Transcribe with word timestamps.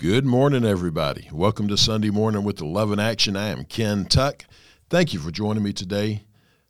Good 0.00 0.24
morning, 0.24 0.64
everybody. 0.64 1.28
Welcome 1.32 1.66
to 1.66 1.76
Sunday 1.76 2.10
Morning 2.10 2.44
with 2.44 2.58
the 2.58 2.64
Love 2.64 2.92
in 2.92 3.00
Action. 3.00 3.34
I 3.34 3.48
am 3.48 3.64
Ken 3.64 4.04
Tuck. 4.04 4.44
Thank 4.88 5.12
you 5.12 5.18
for 5.18 5.32
joining 5.32 5.64
me 5.64 5.72
today. 5.72 6.22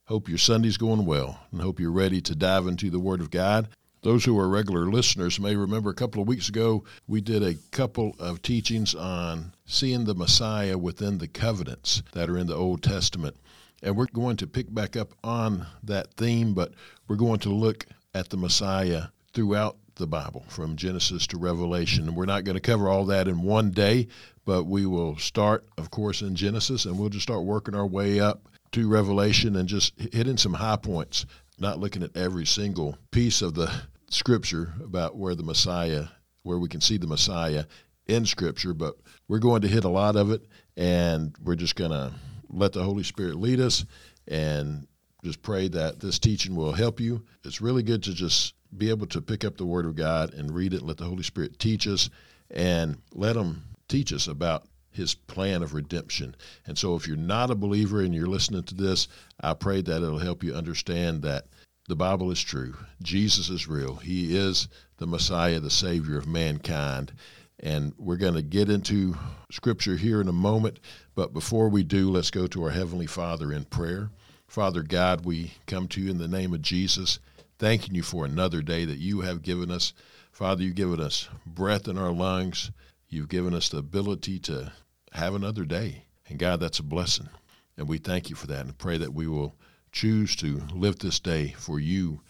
Hope 0.04 0.31
your 0.31 0.39
Sunday's 0.39 0.79
going 0.79 1.04
well 1.04 1.38
and 1.52 1.60
hope 1.60 1.78
you're 1.78 1.92
ready 1.92 2.22
to 2.22 2.34
dive 2.34 2.67
into 2.67 2.88
the 2.88 2.99
Word 2.99 3.20
of 3.20 3.30
God. 3.30 3.68
Those 4.00 4.25
who 4.25 4.38
are 4.38 4.49
regular 4.49 4.86
listeners 4.86 5.38
may 5.38 5.56
remember 5.56 5.91
a 5.91 5.94
couple 5.94 6.22
of 6.22 6.26
weeks 6.26 6.49
ago 6.49 6.84
we 7.06 7.20
did 7.20 7.42
a 7.42 7.56
couple 7.70 8.16
of 8.18 8.41
teachings 8.41 8.95
on 8.95 9.52
seeing 9.66 10.06
the 10.06 10.14
Messiah 10.14 10.79
within 10.79 11.18
the 11.18 11.29
covenants 11.29 12.02
that 12.12 12.30
are 12.30 12.38
in 12.38 12.46
the 12.46 12.56
Old 12.56 12.82
Testament. 12.82 13.36
And 13.82 13.95
we're 13.95 14.06
going 14.06 14.38
to 14.38 14.46
pick 14.46 14.72
back 14.72 14.96
up 14.96 15.12
on 15.22 15.66
that 15.82 16.14
theme, 16.14 16.54
but 16.54 16.72
we're 17.06 17.16
going 17.16 17.40
to 17.40 17.50
look 17.50 17.84
at 18.14 18.30
the 18.30 18.38
Messiah 18.38 19.08
throughout 19.34 19.76
the 19.98 20.06
Bible 20.06 20.44
from 20.48 20.76
Genesis 20.76 21.26
to 21.28 21.38
Revelation. 21.38 22.08
And 22.08 22.16
we're 22.16 22.26
not 22.26 22.44
going 22.44 22.54
to 22.54 22.60
cover 22.60 22.88
all 22.88 23.04
that 23.06 23.28
in 23.28 23.42
one 23.42 23.70
day, 23.70 24.08
but 24.44 24.64
we 24.64 24.86
will 24.86 25.16
start, 25.18 25.66
of 25.76 25.90
course, 25.90 26.22
in 26.22 26.34
Genesis 26.34 26.84
and 26.84 26.98
we'll 26.98 27.11
just 27.11 27.25
start 27.25 27.44
working 27.44 27.75
our 27.75 27.86
way 27.86 28.20
up 28.20 28.48
to 28.72 28.89
Revelation 28.89 29.56
and 29.56 29.68
just 29.68 29.98
hitting 30.12 30.36
some 30.36 30.54
high 30.54 30.76
points, 30.76 31.26
not 31.58 31.79
looking 31.79 32.03
at 32.03 32.16
every 32.16 32.47
single 32.47 32.97
piece 33.11 33.42
of 33.42 33.55
the 33.55 33.70
scripture 34.11 34.73
about 34.83 35.16
where 35.16 35.34
the 35.34 35.42
Messiah, 35.42 36.06
where 36.42 36.59
we 36.59 36.69
can 36.69 36.80
see 36.80 36.97
the 36.97 37.06
Messiah 37.06 37.65
in 38.06 38.25
scripture, 38.25 38.75
but 38.75 38.97
we're 39.28 39.39
going 39.39 39.62
to 39.62 39.69
hit 39.69 39.84
a 39.84 39.89
lot 39.89 40.17
of 40.17 40.30
it 40.30 40.42
and 40.77 41.34
we're 41.45 41.56
just 41.56 41.77
going 41.77 41.91
to 41.91 42.12
let 42.48 42.73
the 42.73 42.83
Holy 42.83 43.03
Spirit 43.03 43.37
lead 43.37 43.61
us 43.61 43.84
and 44.27 44.87
just 45.25 45.42
pray 45.42 45.69
that 45.69 46.01
this 46.01 46.19
teaching 46.19 46.55
will 46.55 46.73
help 46.73 47.01
you. 47.01 47.25
It's 47.45 47.61
really 47.61 47.83
good 47.83 48.03
to 48.05 48.15
just 48.15 48.55
be 48.77 48.91
able 48.91 49.07
to 49.07 49.21
pick 49.21 49.45
up 49.45 49.57
the 49.57 49.67
Word 49.67 49.87
of 49.87 49.97
God 49.97 50.35
and 50.35 50.55
read 50.55 50.73
it, 50.73 50.81
and 50.81 50.89
let 50.89 50.99
the 50.99 51.05
Holy 51.05 51.23
Spirit 51.23 51.59
teach 51.59 51.87
us, 51.87 52.11
and 52.51 52.99
let 53.15 53.37
Him 53.37 53.65
teach 53.89 54.13
us 54.13 54.27
about 54.27 54.65
His 54.91 55.15
plan 55.15 55.63
of 55.63 55.75
redemption. 55.75 56.37
And 56.67 56.77
so, 56.77 56.95
if 56.95 57.07
you're 57.07 57.17
not 57.17 57.51
a 57.51 57.55
believer 57.55 58.03
and 58.03 58.15
you're 58.15 58.27
listening 58.27 58.65
to 58.65 58.75
this, 58.75 59.09
I 59.41 59.55
pray 59.55 59.81
that 59.83 60.03
it'll 60.03 60.19
help 60.19 60.42
you 60.42 60.55
understand 60.55 61.23
that 61.23 61.47
the 61.89 61.97
Bible 61.97 62.31
is 62.31 62.41
true. 62.41 62.75
Jesus 63.03 63.48
is 63.48 63.67
real. 63.67 63.97
He 63.97 64.37
is 64.37 64.69
the 64.98 65.07
Messiah, 65.07 65.61
the 65.61 65.70
Savior 65.70 66.19
of 66.19 66.27
mankind. 66.27 67.12
And 67.61 67.95
we're 67.98 68.17
going 68.17 68.35
to 68.35 68.42
get 68.42 68.69
into 68.69 69.17
Scripture 69.51 69.97
here 69.97 70.20
in 70.20 70.29
a 70.29 70.33
moment. 70.33 70.81
But 71.14 71.33
before 71.33 71.70
we 71.70 71.83
do, 71.83 72.11
let's 72.11 72.31
go 72.31 72.47
to 72.47 72.64
our 72.64 72.70
Heavenly 72.70 73.07
Father 73.07 73.53
in 73.53 73.64
prayer. 73.64 74.11
Father 74.47 74.83
God, 74.83 75.25
we 75.25 75.53
come 75.67 75.89
to 75.89 76.01
you 76.01 76.11
in 76.11 76.19
the 76.19 76.29
name 76.29 76.53
of 76.53 76.62
Jesus 76.62 77.19
thanking 77.59 77.95
you 77.95 78.03
for 78.03 78.25
another 78.25 78.62
day 78.62 78.84
that 78.84 78.98
you 78.98 79.20
have 79.23 79.42
given 79.42 79.70
us. 79.70 79.92
Father, 80.31 80.62
you've 80.62 80.75
given 80.75 81.01
us 81.01 81.28
breath 81.47 81.89
in 81.89 81.98
our 81.98 82.12
lungs. 82.12 82.70
You've 83.09 83.28
given 83.28 83.55
us 83.55 83.69
the 83.69 83.78
ability 83.78 84.39
to 84.41 84.73
have 85.12 85.34
another 85.34 85.64
day. 85.64 86.05
And 86.29 86.39
God, 86.39 86.61
that's 86.61 86.79
a 86.79 86.84
blessing. 86.84 87.29
And 87.77 87.89
we 87.89 87.98
thank 87.98 88.31
you 88.31 88.36
for 88.36 88.47
that 88.48 88.64
and 88.64 88.77
pray 88.77 88.98
that 88.98 89.14
we 89.14 89.27
will 89.27 89.55
choose 89.92 90.36
to 90.36 90.62
live 90.73 90.98
this 90.98 91.19
day 91.19 91.55
for 91.59 91.81
you 91.81 92.20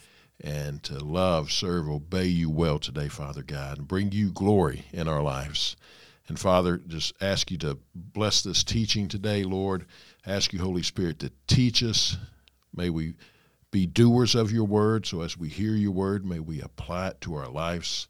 and 0.41 0.83
to 0.85 1.05
love, 1.05 1.51
serve, 1.51 1.89
obey 1.89 2.27
you 2.27 2.49
well 2.49 2.79
today, 2.79 3.09
Father 3.09 3.43
God, 3.43 3.79
and 3.79 3.89
bring 3.89 4.13
you 4.13 4.31
glory 4.31 4.85
in 4.93 5.09
our 5.09 5.23
lives. 5.23 5.77
And 6.29 6.39
Father, 6.39 6.79
just 6.87 7.13
ask 7.21 7.51
you 7.51 7.59
to 7.59 7.79
bless 7.95 8.43
this 8.43 8.63
teaching 8.63 9.09
today, 9.09 9.43
Lord. 9.43 9.87
Ask 10.27 10.53
you, 10.53 10.61
Holy 10.61 10.83
Spirit, 10.83 11.19
to 11.21 11.33
teach 11.47 11.83
us. 11.83 12.17
May 12.75 12.91
we 12.91 13.15
be 13.71 13.87
doers 13.87 14.35
of 14.35 14.53
your 14.53 14.65
word. 14.65 15.07
So 15.07 15.23
as 15.23 15.37
we 15.37 15.49
hear 15.49 15.75
your 15.75 15.93
word, 15.93 16.25
may 16.25 16.41
we 16.41 16.61
apply 16.61 17.09
it 17.09 17.21
to 17.23 17.35
our 17.35 17.49
lives. 17.49 18.09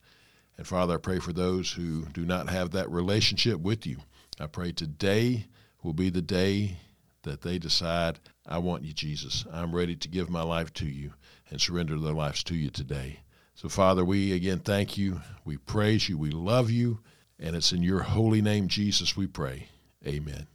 And 0.57 0.67
Father, 0.67 0.95
I 0.95 0.99
pray 0.99 1.19
for 1.19 1.33
those 1.33 1.73
who 1.73 2.05
do 2.07 2.25
not 2.25 2.49
have 2.49 2.71
that 2.73 2.91
relationship 2.91 3.61
with 3.61 3.87
you. 3.87 3.99
I 4.41 4.47
pray 4.47 4.73
today 4.73 5.47
will 5.83 5.93
be 5.93 6.11
the 6.11 6.23
day 6.23 6.77
that 7.23 7.43
they 7.43 7.59
decide, 7.59 8.19
I 8.47 8.59
want 8.59 8.85
you, 8.85 8.93
Jesus. 8.93 9.45
I'm 9.53 9.75
ready 9.75 9.97
to 9.97 10.09
give 10.09 10.31
my 10.31 10.43
life 10.43 10.73
to 10.75 10.87
you 10.87 11.13
and 11.51 11.61
surrender 11.61 11.99
their 11.99 12.13
lives 12.13 12.43
to 12.45 12.55
you 12.55 12.71
today. 12.71 13.21
So, 13.55 13.69
Father, 13.69 14.05
we 14.05 14.33
again 14.33 14.61
thank 14.61 14.97
you. 14.97 15.21
We 15.45 15.57
praise 15.57 16.09
you. 16.09 16.17
We 16.19 16.31
love 16.31 16.71
you. 16.71 17.01
And 17.41 17.55
it's 17.55 17.73
in 17.73 17.83
your 17.83 18.01
holy 18.01 18.43
name, 18.43 18.69
Jesus, 18.69 19.17
we 19.17 19.27
pray. 19.27 19.69
Amen. 20.07 20.47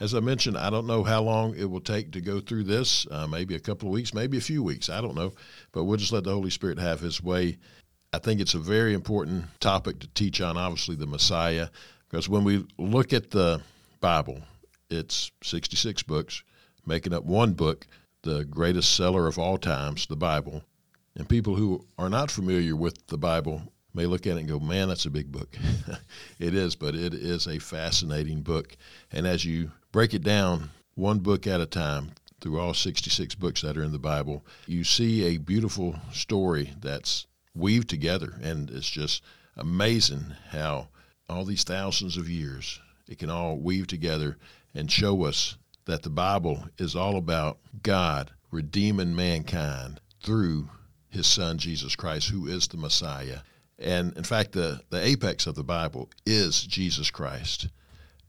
As 0.00 0.12
I 0.12 0.20
mentioned, 0.20 0.58
I 0.58 0.70
don't 0.70 0.88
know 0.88 1.04
how 1.04 1.22
long 1.22 1.54
it 1.56 1.70
will 1.70 1.80
take 1.80 2.12
to 2.12 2.20
go 2.20 2.40
through 2.40 2.64
this. 2.64 3.06
Uh, 3.10 3.26
maybe 3.28 3.54
a 3.54 3.60
couple 3.60 3.88
of 3.88 3.92
weeks, 3.92 4.12
maybe 4.12 4.36
a 4.36 4.42
few 4.42 4.62
weeks. 4.62 4.88
I 4.88 5.00
don't 5.00 5.14
know. 5.14 5.32
But 5.72 5.84
we'll 5.84 5.98
just 5.98 6.12
let 6.12 6.24
the 6.24 6.32
Holy 6.32 6.50
Spirit 6.50 6.78
have 6.78 7.00
His 7.00 7.22
way. 7.22 7.58
I 8.12 8.18
think 8.18 8.40
it's 8.40 8.54
a 8.54 8.58
very 8.58 8.94
important 8.94 9.44
topic 9.60 10.00
to 10.00 10.08
teach 10.08 10.40
on, 10.40 10.56
obviously, 10.56 10.96
the 10.96 11.06
Messiah, 11.06 11.68
because 12.08 12.28
when 12.28 12.44
we 12.44 12.64
look 12.78 13.12
at 13.12 13.30
the 13.30 13.60
Bible, 14.00 14.40
it's 14.90 15.32
66 15.42 16.02
books, 16.04 16.42
making 16.86 17.12
up 17.12 17.24
one 17.24 17.52
book, 17.54 17.86
the 18.22 18.44
greatest 18.44 18.94
seller 18.94 19.26
of 19.26 19.38
all 19.38 19.58
times, 19.58 20.06
the 20.06 20.16
Bible. 20.16 20.62
And 21.16 21.28
people 21.28 21.54
who 21.54 21.86
are 21.98 22.08
not 22.08 22.30
familiar 22.30 22.76
with 22.76 23.06
the 23.06 23.18
Bible 23.18 23.62
may 23.94 24.06
look 24.06 24.26
at 24.26 24.36
it 24.36 24.40
and 24.40 24.48
go, 24.48 24.58
man, 24.58 24.88
that's 24.88 25.06
a 25.06 25.10
big 25.10 25.30
book. 25.30 25.56
it 26.38 26.54
is, 26.54 26.74
but 26.74 26.94
it 26.94 27.14
is 27.14 27.46
a 27.46 27.58
fascinating 27.58 28.42
book. 28.42 28.76
And 29.12 29.26
as 29.26 29.44
you 29.44 29.70
break 29.92 30.14
it 30.14 30.22
down 30.22 30.70
one 30.96 31.20
book 31.20 31.46
at 31.46 31.60
a 31.60 31.66
time 31.66 32.12
through 32.40 32.58
all 32.58 32.74
66 32.74 33.34
books 33.36 33.62
that 33.62 33.76
are 33.76 33.84
in 33.84 33.92
the 33.92 33.98
Bible, 33.98 34.44
you 34.66 34.84
see 34.84 35.24
a 35.24 35.38
beautiful 35.38 35.96
story 36.12 36.72
that's 36.80 37.26
weaved 37.54 37.88
together. 37.88 38.34
And 38.42 38.68
it's 38.70 38.90
just 38.90 39.22
amazing 39.56 40.34
how 40.50 40.88
all 41.28 41.44
these 41.44 41.64
thousands 41.64 42.16
of 42.16 42.28
years 42.28 42.80
it 43.08 43.18
can 43.18 43.30
all 43.30 43.56
weave 43.56 43.86
together 43.86 44.36
and 44.74 44.90
show 44.90 45.24
us 45.24 45.56
that 45.84 46.02
the 46.02 46.10
Bible 46.10 46.64
is 46.78 46.96
all 46.96 47.16
about 47.16 47.58
God 47.82 48.30
redeeming 48.50 49.14
mankind 49.14 50.00
through 50.22 50.68
his 51.10 51.26
son 51.26 51.58
Jesus 51.58 51.94
Christ, 51.94 52.28
who 52.30 52.46
is 52.46 52.66
the 52.66 52.76
Messiah. 52.76 53.40
And 53.78 54.16
in 54.16 54.24
fact, 54.24 54.52
the, 54.52 54.80
the 54.90 55.04
apex 55.04 55.46
of 55.46 55.54
the 55.54 55.64
Bible 55.64 56.10
is 56.24 56.62
Jesus 56.62 57.10
Christ. 57.10 57.68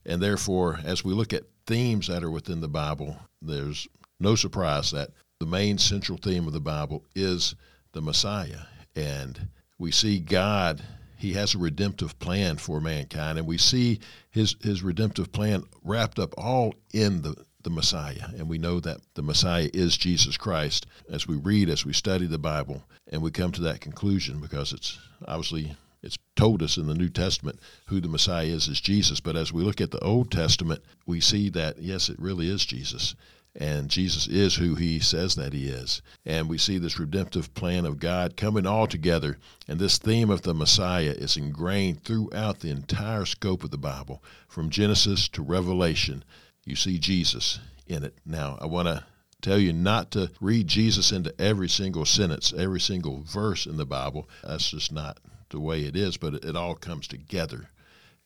And 0.06 0.22
therefore, 0.22 0.80
as 0.84 1.04
we 1.04 1.14
look 1.14 1.34
at 1.34 1.44
themes 1.66 2.08
that 2.08 2.24
are 2.24 2.32
within 2.32 2.62
the 2.62 2.68
Bible, 2.68 3.18
there's 3.42 3.88
no 4.20 4.36
surprise 4.36 4.92
that 4.92 5.10
the 5.40 5.46
main 5.46 5.78
central 5.78 6.18
theme 6.18 6.48
of 6.48 6.54
the 6.54 6.60
Bible 6.60 7.04
is 7.16 7.56
the 7.94 8.02
Messiah. 8.02 8.62
And 8.96 9.50
we 9.78 9.92
see 9.92 10.20
God, 10.20 10.82
He 11.18 11.34
has 11.34 11.54
a 11.54 11.60
redemptive 11.60 12.18
plan 12.20 12.58
for 12.58 12.80
mankind, 12.80 13.38
and 13.38 13.48
we 13.48 13.58
see 13.58 14.00
His, 14.30 14.56
his 14.62 14.84
redemptive 14.84 15.32
plan 15.32 15.64
wrapped 15.84 16.20
up 16.20 16.34
all 16.38 16.74
in 16.94 17.22
the, 17.22 17.36
the 17.66 17.70
Messiah. 17.72 18.30
And 18.38 18.48
we 18.48 18.58
know 18.58 18.80
that 18.80 19.02
the 19.16 19.24
Messiah 19.24 19.70
is 19.74 19.98
Jesus 19.98 20.38
Christ 20.38 20.86
as 21.10 21.28
we 21.28 21.36
read, 21.36 21.68
as 21.68 21.84
we 21.84 21.92
study 21.92 22.28
the 22.28 22.38
Bible, 22.38 22.84
and 23.12 23.22
we 23.22 23.32
come 23.32 23.52
to 23.52 23.62
that 23.64 23.82
conclusion 23.82 24.40
because 24.40 24.72
it's 24.72 24.98
obviously 25.28 25.76
it's 26.04 26.18
told 26.36 26.62
us 26.62 26.78
in 26.78 26.86
the 26.86 26.94
New 26.94 27.10
Testament 27.10 27.60
who 27.88 28.00
the 28.00 28.08
Messiah 28.08 28.46
is 28.46 28.68
is 28.68 28.80
Jesus. 28.80 29.20
But 29.20 29.36
as 29.36 29.52
we 29.52 29.64
look 29.64 29.82
at 29.82 29.90
the 29.90 30.04
Old 30.04 30.32
Testament, 30.32 30.84
we 31.08 31.20
see 31.20 31.50
that 31.50 31.82
yes, 31.82 32.08
it 32.08 32.20
really 32.20 32.48
is 32.48 32.66
Jesus. 32.66 33.16
And 33.58 33.90
Jesus 33.90 34.28
is 34.28 34.56
who 34.56 34.76
he 34.76 35.00
says 35.00 35.36
that 35.36 35.54
he 35.54 35.70
is. 35.70 36.02
And 36.26 36.50
we 36.50 36.58
see 36.58 36.78
this 36.78 37.00
redemptive 37.00 37.54
plan 37.54 37.86
of 37.86 38.00
God 38.00 38.36
coming 38.38 38.68
all 38.68 38.86
together. 38.86 39.38
And 39.68 39.80
this 39.80 39.98
theme 39.98 40.30
of 40.30 40.42
the 40.42 40.54
Messiah 40.54 41.16
is 41.18 41.38
ingrained 41.38 42.04
throughout 42.04 42.60
the 42.60 42.70
entire 42.70 43.26
scope 43.26 43.64
of 43.64 43.72
the 43.72 43.78
Bible, 43.78 44.22
from 44.48 44.70
Genesis 44.70 45.30
to 45.30 45.42
Revelation. 45.42 46.24
You 46.66 46.76
see 46.76 46.98
Jesus 46.98 47.60
in 47.88 48.04
it. 48.04 48.18
Now, 48.26 48.58
I 48.60 48.66
want 48.66 48.88
to 48.88 49.04
tell 49.42 49.60
you 49.60 49.72
not 49.72 50.10
to 50.12 50.32
read 50.42 50.68
Jesus 50.68 51.12
into 51.12 51.40
every 51.40 51.70
single 51.70 52.06
sentence, 52.06 52.52
every 52.58 52.80
single 52.80 53.22
verse 53.22 53.68
in 53.68 53.78
the 53.78 53.86
Bible. 53.86 54.28
That's 54.44 54.72
just 54.72 54.92
not 54.92 55.20
the 55.50 55.60
way 55.60 55.82
it 55.82 55.96
is, 55.96 56.18
but 56.18 56.34
it, 56.34 56.56
all 56.56 56.74
comes 56.74 57.08
together 57.08 57.70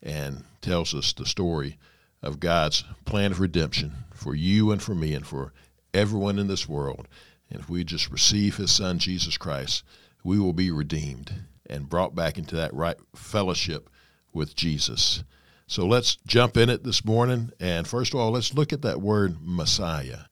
and 0.02 0.46
tells 0.62 0.96
us 0.96 1.12
the 1.12 1.26
story 1.26 1.78
of 2.22 2.40
God's 2.40 2.86
plan 3.04 3.32
of 3.32 3.42
redemption 3.42 3.92
for 4.14 4.34
you 4.34 4.72
and 4.72 4.82
for 4.82 4.96
me 4.96 5.14
and 5.14 5.28
for 5.28 5.54
everyone 5.94 6.40
in 6.40 6.48
this 6.48 6.70
world. 6.70 7.10
And 7.50 7.60
if 7.60 7.70
we 7.70 7.84
just 7.84 8.10
receive 8.10 8.56
his 8.56 8.72
son, 8.72 9.00
Jesus 9.00 9.38
Christ, 9.38 9.84
we 10.24 10.40
will 10.40 10.54
be 10.54 10.72
redeemed 10.72 11.34
and 11.66 11.90
brought 11.90 12.16
back 12.16 12.38
into 12.38 12.56
that 12.56 12.74
right 12.74 12.98
fellowship 13.14 13.90
with 14.32 14.56
Jesus. 14.56 15.24
So 15.70 15.86
let's 15.86 16.18
jump 16.28 16.58
in 16.58 16.70
it 16.70 16.84
this 16.84 17.06
morning. 17.06 17.52
And 17.60 17.88
first 17.88 18.14
of 18.14 18.20
all, 18.20 18.32
let's 18.32 18.54
look 18.54 18.74
at 18.74 18.82
that 18.82 19.00
word 19.02 19.38
Messiah 19.42 20.26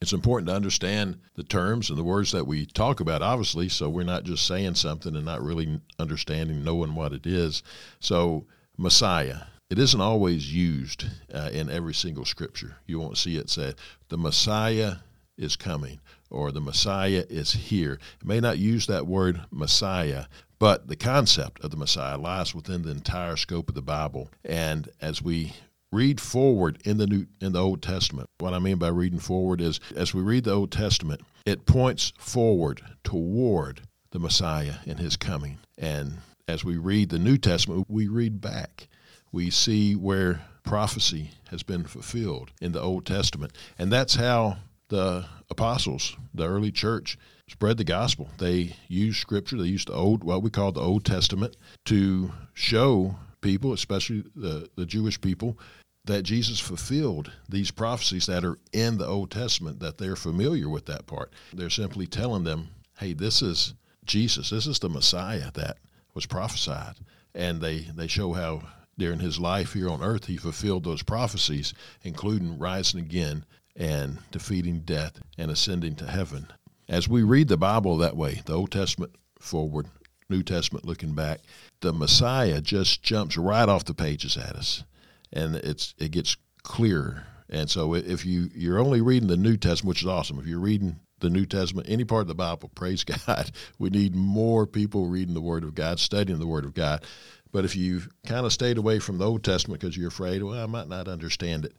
it's 0.00 0.12
important 0.12 0.48
to 0.48 0.54
understand 0.54 1.18
the 1.34 1.42
terms 1.42 1.90
and 1.90 1.98
the 1.98 2.04
words 2.04 2.30
that 2.32 2.46
we 2.46 2.66
talk 2.66 3.00
about, 3.00 3.22
obviously, 3.22 3.68
so 3.68 3.88
we're 3.88 4.04
not 4.04 4.24
just 4.24 4.46
saying 4.46 4.74
something 4.74 5.16
and 5.16 5.24
not 5.24 5.42
really 5.42 5.80
understanding, 5.98 6.62
knowing 6.62 6.94
what 6.94 7.12
it 7.12 7.26
is. 7.26 7.62
So, 7.98 8.46
Messiah, 8.76 9.38
it 9.70 9.78
isn't 9.78 10.00
always 10.00 10.54
used 10.54 11.04
uh, 11.34 11.50
in 11.52 11.68
every 11.68 11.94
single 11.94 12.24
scripture. 12.24 12.76
You 12.86 13.00
won't 13.00 13.18
see 13.18 13.36
it 13.36 13.50
said, 13.50 13.74
the 14.08 14.18
Messiah 14.18 14.96
is 15.36 15.56
coming 15.56 15.98
or 16.30 16.52
the 16.52 16.60
Messiah 16.60 17.24
is 17.28 17.52
here. 17.52 17.98
It 18.20 18.26
may 18.26 18.38
not 18.38 18.58
use 18.58 18.86
that 18.86 19.06
word 19.06 19.40
Messiah, 19.50 20.26
But 20.58 20.88
the 20.88 20.96
concept 20.96 21.62
of 21.62 21.70
the 21.70 21.76
Messiah 21.76 22.18
lies 22.18 22.54
within 22.54 22.82
the 22.82 22.90
entire 22.90 23.36
scope 23.36 23.68
of 23.68 23.74
the 23.74 23.82
Bible. 23.82 24.28
And 24.44 24.88
as 25.00 25.22
we 25.22 25.52
read 25.90 26.20
forward 26.20 26.78
in 26.84 26.98
the 26.98 27.06
new 27.06 27.26
in 27.40 27.52
the 27.52 27.62
Old 27.62 27.82
Testament. 27.82 28.28
What 28.38 28.54
I 28.54 28.58
mean 28.58 28.76
by 28.76 28.88
reading 28.88 29.18
forward 29.18 29.60
is 29.60 29.80
as 29.96 30.12
we 30.12 30.22
read 30.22 30.44
the 30.44 30.52
Old 30.52 30.70
Testament, 30.70 31.22
it 31.46 31.66
points 31.66 32.12
forward 32.18 32.82
toward 33.04 33.82
the 34.10 34.18
Messiah 34.18 34.74
and 34.86 34.98
his 34.98 35.16
coming. 35.16 35.58
And 35.76 36.18
as 36.46 36.64
we 36.64 36.76
read 36.76 37.10
the 37.10 37.18
New 37.18 37.38
Testament, 37.38 37.86
we 37.88 38.08
read 38.08 38.40
back. 38.40 38.88
We 39.32 39.50
see 39.50 39.94
where 39.94 40.42
prophecy 40.62 41.32
has 41.50 41.62
been 41.62 41.84
fulfilled 41.84 42.50
in 42.60 42.72
the 42.72 42.80
Old 42.80 43.06
Testament. 43.06 43.52
And 43.78 43.92
that's 43.92 44.14
how 44.14 44.58
the 44.88 45.26
apostles, 45.50 46.16
the 46.34 46.46
early 46.46 46.72
church, 46.72 47.18
spread 47.48 47.76
the 47.76 47.84
gospel. 47.84 48.28
They 48.38 48.76
used 48.88 49.20
scripture, 49.20 49.56
they 49.56 49.64
used 49.64 49.88
the 49.88 49.94
old 49.94 50.22
what 50.22 50.42
we 50.42 50.50
call 50.50 50.72
the 50.72 50.80
Old 50.80 51.04
Testament 51.04 51.56
to 51.86 52.30
show 52.54 53.16
people, 53.40 53.72
especially 53.72 54.24
the, 54.34 54.68
the 54.76 54.86
Jewish 54.86 55.20
people, 55.20 55.58
that 56.04 56.22
Jesus 56.22 56.58
fulfilled 56.58 57.30
these 57.48 57.70
prophecies 57.70 58.26
that 58.26 58.44
are 58.44 58.58
in 58.72 58.98
the 58.98 59.06
Old 59.06 59.30
Testament, 59.30 59.80
that 59.80 59.98
they're 59.98 60.16
familiar 60.16 60.68
with 60.68 60.86
that 60.86 61.06
part. 61.06 61.32
They're 61.52 61.70
simply 61.70 62.06
telling 62.06 62.44
them, 62.44 62.68
hey, 62.98 63.12
this 63.12 63.42
is 63.42 63.74
Jesus, 64.04 64.50
this 64.50 64.66
is 64.66 64.78
the 64.78 64.88
Messiah 64.88 65.50
that 65.54 65.76
was 66.14 66.26
prophesied. 66.26 66.94
And 67.34 67.60
they, 67.60 67.80
they 67.94 68.06
show 68.06 68.32
how 68.32 68.62
during 68.96 69.20
his 69.20 69.38
life 69.38 69.74
here 69.74 69.90
on 69.90 70.02
earth 70.02 70.26
he 70.26 70.36
fulfilled 70.36 70.84
those 70.84 71.02
prophecies, 71.02 71.74
including 72.02 72.58
rising 72.58 73.00
again 73.00 73.44
and 73.76 74.18
defeating 74.32 74.80
death 74.80 75.20
and 75.36 75.50
ascending 75.50 75.94
to 75.96 76.06
heaven. 76.06 76.48
As 76.88 77.08
we 77.08 77.22
read 77.22 77.48
the 77.48 77.56
Bible 77.56 77.98
that 77.98 78.16
way, 78.16 78.40
the 78.46 78.54
Old 78.54 78.70
Testament 78.70 79.14
forward, 79.38 79.86
New 80.30 80.42
Testament 80.42 80.84
looking 80.84 81.14
back, 81.14 81.40
the 81.80 81.92
Messiah 81.92 82.60
just 82.60 83.02
jumps 83.02 83.36
right 83.36 83.68
off 83.68 83.84
the 83.84 83.94
pages 83.94 84.36
at 84.36 84.56
us, 84.56 84.84
and 85.32 85.56
it's 85.56 85.94
it 85.98 86.12
gets 86.12 86.36
clearer. 86.62 87.26
And 87.50 87.70
so 87.70 87.94
if 87.94 88.24
you 88.24 88.50
you're 88.54 88.78
only 88.78 89.00
reading 89.00 89.28
the 89.28 89.36
New 89.36 89.56
Testament, 89.56 89.88
which 89.88 90.02
is 90.02 90.08
awesome, 90.08 90.38
if 90.38 90.46
you're 90.46 90.58
reading 90.58 91.00
the 91.20 91.30
New 91.30 91.46
Testament, 91.46 91.88
any 91.90 92.04
part 92.04 92.22
of 92.22 92.28
the 92.28 92.34
Bible, 92.34 92.70
praise 92.74 93.04
God. 93.04 93.50
We 93.78 93.90
need 93.90 94.14
more 94.14 94.66
people 94.66 95.06
reading 95.08 95.34
the 95.34 95.40
Word 95.40 95.64
of 95.64 95.74
God, 95.74 95.98
studying 95.98 96.38
the 96.38 96.46
Word 96.46 96.64
of 96.64 96.74
God. 96.74 97.04
But 97.50 97.64
if 97.64 97.74
you've 97.74 98.08
kind 98.26 98.44
of 98.44 98.52
stayed 98.52 98.78
away 98.78 98.98
from 98.98 99.18
the 99.18 99.26
Old 99.26 99.42
Testament 99.42 99.80
because 99.80 99.96
you're 99.96 100.08
afraid, 100.08 100.42
well, 100.42 100.62
I 100.62 100.66
might 100.66 100.88
not 100.88 101.08
understand 101.08 101.64
it, 101.64 101.74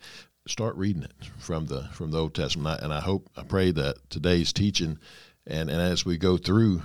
start 0.49 0.75
reading 0.75 1.03
it 1.03 1.13
from 1.37 1.67
the 1.67 1.83
from 1.93 2.11
the 2.11 2.19
Old 2.19 2.33
Testament. 2.33 2.81
And 2.81 2.93
I 2.93 2.99
hope, 2.99 3.29
I 3.37 3.43
pray 3.43 3.71
that 3.71 4.09
today's 4.09 4.51
teaching, 4.51 4.97
and, 5.45 5.69
and 5.69 5.81
as 5.81 6.05
we 6.05 6.17
go 6.17 6.37
through 6.37 6.81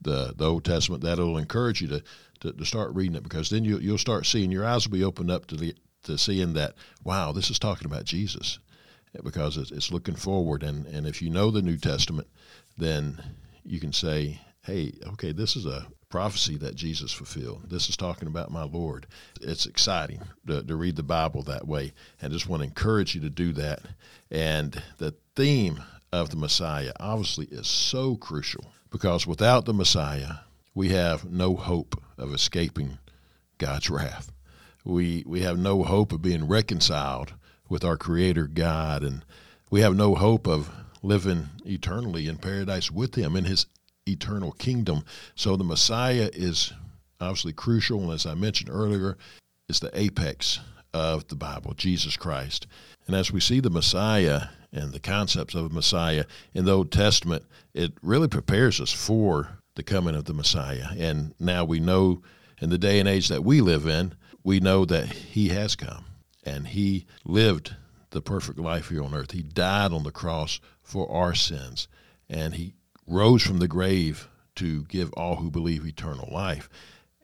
the, 0.00 0.34
the 0.36 0.48
Old 0.48 0.64
Testament, 0.64 1.02
that 1.02 1.18
it 1.18 1.22
will 1.22 1.38
encourage 1.38 1.80
you 1.80 1.88
to, 1.88 2.02
to, 2.40 2.52
to 2.52 2.64
start 2.64 2.94
reading 2.94 3.16
it 3.16 3.22
because 3.22 3.50
then 3.50 3.64
you, 3.64 3.78
you'll 3.78 3.98
start 3.98 4.26
seeing, 4.26 4.52
your 4.52 4.66
eyes 4.66 4.86
will 4.86 4.96
be 4.96 5.04
opened 5.04 5.30
up 5.30 5.46
to, 5.46 5.56
the, 5.56 5.74
to 6.04 6.16
seeing 6.16 6.52
that, 6.54 6.74
wow, 7.02 7.32
this 7.32 7.50
is 7.50 7.58
talking 7.58 7.86
about 7.86 8.04
Jesus 8.04 8.58
because 9.22 9.56
it's, 9.56 9.70
it's 9.70 9.92
looking 9.92 10.16
forward. 10.16 10.62
And, 10.62 10.86
and 10.86 11.06
if 11.06 11.22
you 11.22 11.30
know 11.30 11.50
the 11.50 11.62
New 11.62 11.78
Testament, 11.78 12.28
then 12.76 13.22
you 13.64 13.80
can 13.80 13.92
say, 13.92 14.40
hey, 14.64 14.92
okay, 15.12 15.32
this 15.32 15.56
is 15.56 15.66
a 15.66 15.86
prophecy 16.08 16.56
that 16.56 16.74
Jesus 16.74 17.12
fulfilled. 17.12 17.68
This 17.68 17.88
is 17.88 17.96
talking 17.96 18.28
about 18.28 18.50
my 18.50 18.62
Lord. 18.62 19.06
It's 19.40 19.66
exciting 19.66 20.22
to, 20.46 20.62
to 20.62 20.76
read 20.76 20.96
the 20.96 21.02
Bible 21.02 21.42
that 21.42 21.68
way. 21.68 21.92
And 22.20 22.32
I 22.32 22.34
just 22.34 22.48
want 22.48 22.62
to 22.62 22.68
encourage 22.68 23.14
you 23.14 23.20
to 23.22 23.30
do 23.30 23.52
that. 23.54 23.80
And 24.30 24.82
the 24.98 25.14
theme 25.36 25.82
of 26.12 26.30
the 26.30 26.36
Messiah 26.36 26.92
obviously 26.98 27.46
is 27.46 27.66
so 27.66 28.16
crucial 28.16 28.72
because 28.90 29.26
without 29.26 29.66
the 29.66 29.74
Messiah, 29.74 30.36
we 30.74 30.90
have 30.90 31.30
no 31.30 31.56
hope 31.56 32.00
of 32.16 32.32
escaping 32.32 32.98
God's 33.58 33.90
wrath. 33.90 34.32
We, 34.84 35.24
we 35.26 35.40
have 35.40 35.58
no 35.58 35.82
hope 35.82 36.12
of 36.12 36.22
being 36.22 36.48
reconciled 36.48 37.34
with 37.68 37.84
our 37.84 37.96
Creator 37.96 38.48
God, 38.48 39.02
and 39.02 39.24
we 39.70 39.80
have 39.80 39.96
no 39.96 40.14
hope 40.14 40.46
of 40.46 40.70
living 41.02 41.48
eternally 41.64 42.28
in 42.28 42.36
paradise 42.36 42.90
with 42.90 43.14
Him 43.14 43.36
in 43.36 43.44
His 43.44 43.66
eternal 44.06 44.52
kingdom. 44.52 45.04
So 45.34 45.56
the 45.56 45.64
Messiah 45.64 46.30
is 46.32 46.72
obviously 47.20 47.52
crucial, 47.52 48.02
and 48.02 48.12
as 48.12 48.26
I 48.26 48.34
mentioned 48.34 48.70
earlier, 48.70 49.16
is 49.68 49.80
the 49.80 49.90
apex 49.98 50.60
of 50.92 51.26
the 51.28 51.36
Bible, 51.36 51.74
Jesus 51.74 52.16
Christ. 52.16 52.66
And 53.06 53.16
as 53.16 53.32
we 53.32 53.40
see 53.40 53.60
the 53.60 53.70
Messiah 53.70 54.48
and 54.72 54.92
the 54.92 55.00
concepts 55.00 55.54
of 55.54 55.72
Messiah 55.72 56.24
in 56.52 56.64
the 56.64 56.72
Old 56.72 56.92
Testament, 56.92 57.44
it 57.72 57.92
really 58.02 58.28
prepares 58.28 58.80
us 58.80 58.92
for 58.92 59.58
the 59.74 59.82
coming 59.82 60.14
of 60.14 60.24
the 60.24 60.34
Messiah. 60.34 60.88
And 60.96 61.34
now 61.40 61.64
we 61.64 61.80
know 61.80 62.22
in 62.60 62.70
the 62.70 62.78
day 62.78 63.00
and 63.00 63.08
age 63.08 63.28
that 63.28 63.44
we 63.44 63.60
live 63.60 63.86
in, 63.86 64.14
we 64.42 64.60
know 64.60 64.84
that 64.84 65.06
he 65.06 65.48
has 65.48 65.74
come 65.74 66.04
and 66.44 66.68
he 66.68 67.06
lived 67.24 67.74
the 68.10 68.20
perfect 68.20 68.58
life 68.58 68.90
here 68.90 69.02
on 69.02 69.14
earth. 69.14 69.32
He 69.32 69.42
died 69.42 69.92
on 69.92 70.04
the 70.04 70.12
cross 70.12 70.60
for 70.82 71.10
our 71.10 71.34
sins 71.34 71.88
and 72.28 72.54
he 72.54 72.74
rose 73.06 73.42
from 73.42 73.58
the 73.58 73.68
grave 73.68 74.28
to 74.56 74.84
give 74.84 75.12
all 75.14 75.36
who 75.36 75.50
believe 75.50 75.86
eternal 75.86 76.28
life. 76.32 76.68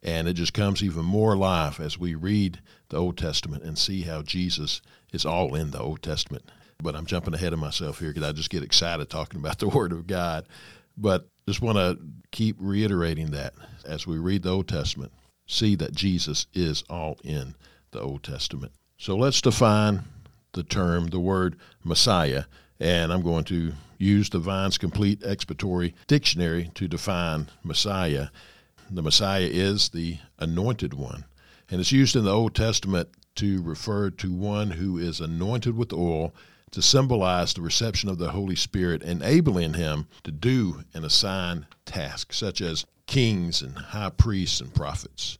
And 0.03 0.27
it 0.29 0.35
just 0.35 0.55
comes 0.55 0.83
even 0.83 1.05
more 1.05 1.35
alive 1.35 1.79
as 1.79 1.99
we 1.99 2.15
read 2.15 2.61
the 2.89 2.97
Old 2.97 3.19
Testament 3.19 3.63
and 3.63 3.79
see 3.79 4.03
how 4.03 4.23
Jesus 4.23 4.81
is 5.13 5.27
all 5.27 5.55
in 5.55 5.71
the 5.71 5.81
Old 5.81 6.03
Testament. 6.03 6.51
But 6.83 6.97
I'm 6.97 7.07
jumping 7.07 7.35
ahead 7.35 7.53
of 7.53 7.59
myself 7.59 7.99
here 7.99 8.09
because 8.09 8.29
I 8.29 8.33
just 8.33 8.51
get 8.51 8.63
excited 8.63 9.09
talking 9.11 9.41
about 9.41 9.59
the 9.61 9.69
Word 9.69 9.93
of 9.93 10.07
God. 10.07 10.47
But 10.97 11.29
just 11.47 11.61
want 11.61 11.79
to 11.79 11.99
keep 12.31 12.57
reiterating 12.59 13.31
that 13.33 13.55
as 13.85 14.07
we 14.07 14.19
read 14.19 14.43
the 14.43 14.51
Old 14.51 14.69
Testament, 14.69 15.13
see 15.47 15.75
that 15.77 15.95
Jesus 15.95 16.47
is 16.55 16.83
all 16.89 17.19
in 17.25 17.55
the 17.91 18.01
Old 18.01 18.23
Testament. 18.23 18.73
So 18.97 19.17
let's 19.17 19.41
define 19.41 20.05
the 20.53 20.63
term, 20.63 21.09
the 21.09 21.21
word 21.21 21.57
Messiah, 21.85 22.45
and 22.81 23.13
I'm 23.13 23.23
going 23.23 23.45
to 23.45 23.73
use 23.99 24.31
the 24.31 24.39
Vine's 24.39 24.79
Complete 24.79 25.23
Expository 25.23 25.95
Dictionary 26.07 26.71
to 26.75 26.89
define 26.89 27.49
Messiah. 27.63 28.29
The 28.91 29.03
Messiah 29.03 29.49
is 29.51 29.91
the 29.91 30.19
anointed 30.39 30.95
one, 30.95 31.25
and 31.71 31.81
it's 31.81 31.93
used 31.93 32.17
in 32.17 32.25
the 32.25 32.33
Old 32.33 32.55
Testament 32.55 33.11
to 33.37 33.63
refer 33.63 34.11
to 34.11 34.33
one 34.33 34.71
who 34.71 34.99
is 34.99 35.21
anointed 35.21 35.77
with 35.77 35.93
oil 35.93 36.35
to 36.71 36.81
symbolize 36.81 37.53
the 37.53 37.61
reception 37.61 38.09
of 38.09 38.19
the 38.19 38.31
Holy 38.31 38.57
Spirit, 38.57 39.03
enabling 39.03 39.75
him 39.75 40.07
to 40.23 40.31
do 40.31 40.83
and 40.95 41.05
assign 41.05 41.67
tasks 41.85 42.39
such 42.39 42.61
as 42.61 42.87
kings 43.07 43.61
and 43.61 43.77
high 43.77 44.11
priests 44.11 44.61
and 44.61 44.75
prophets. 44.75 45.39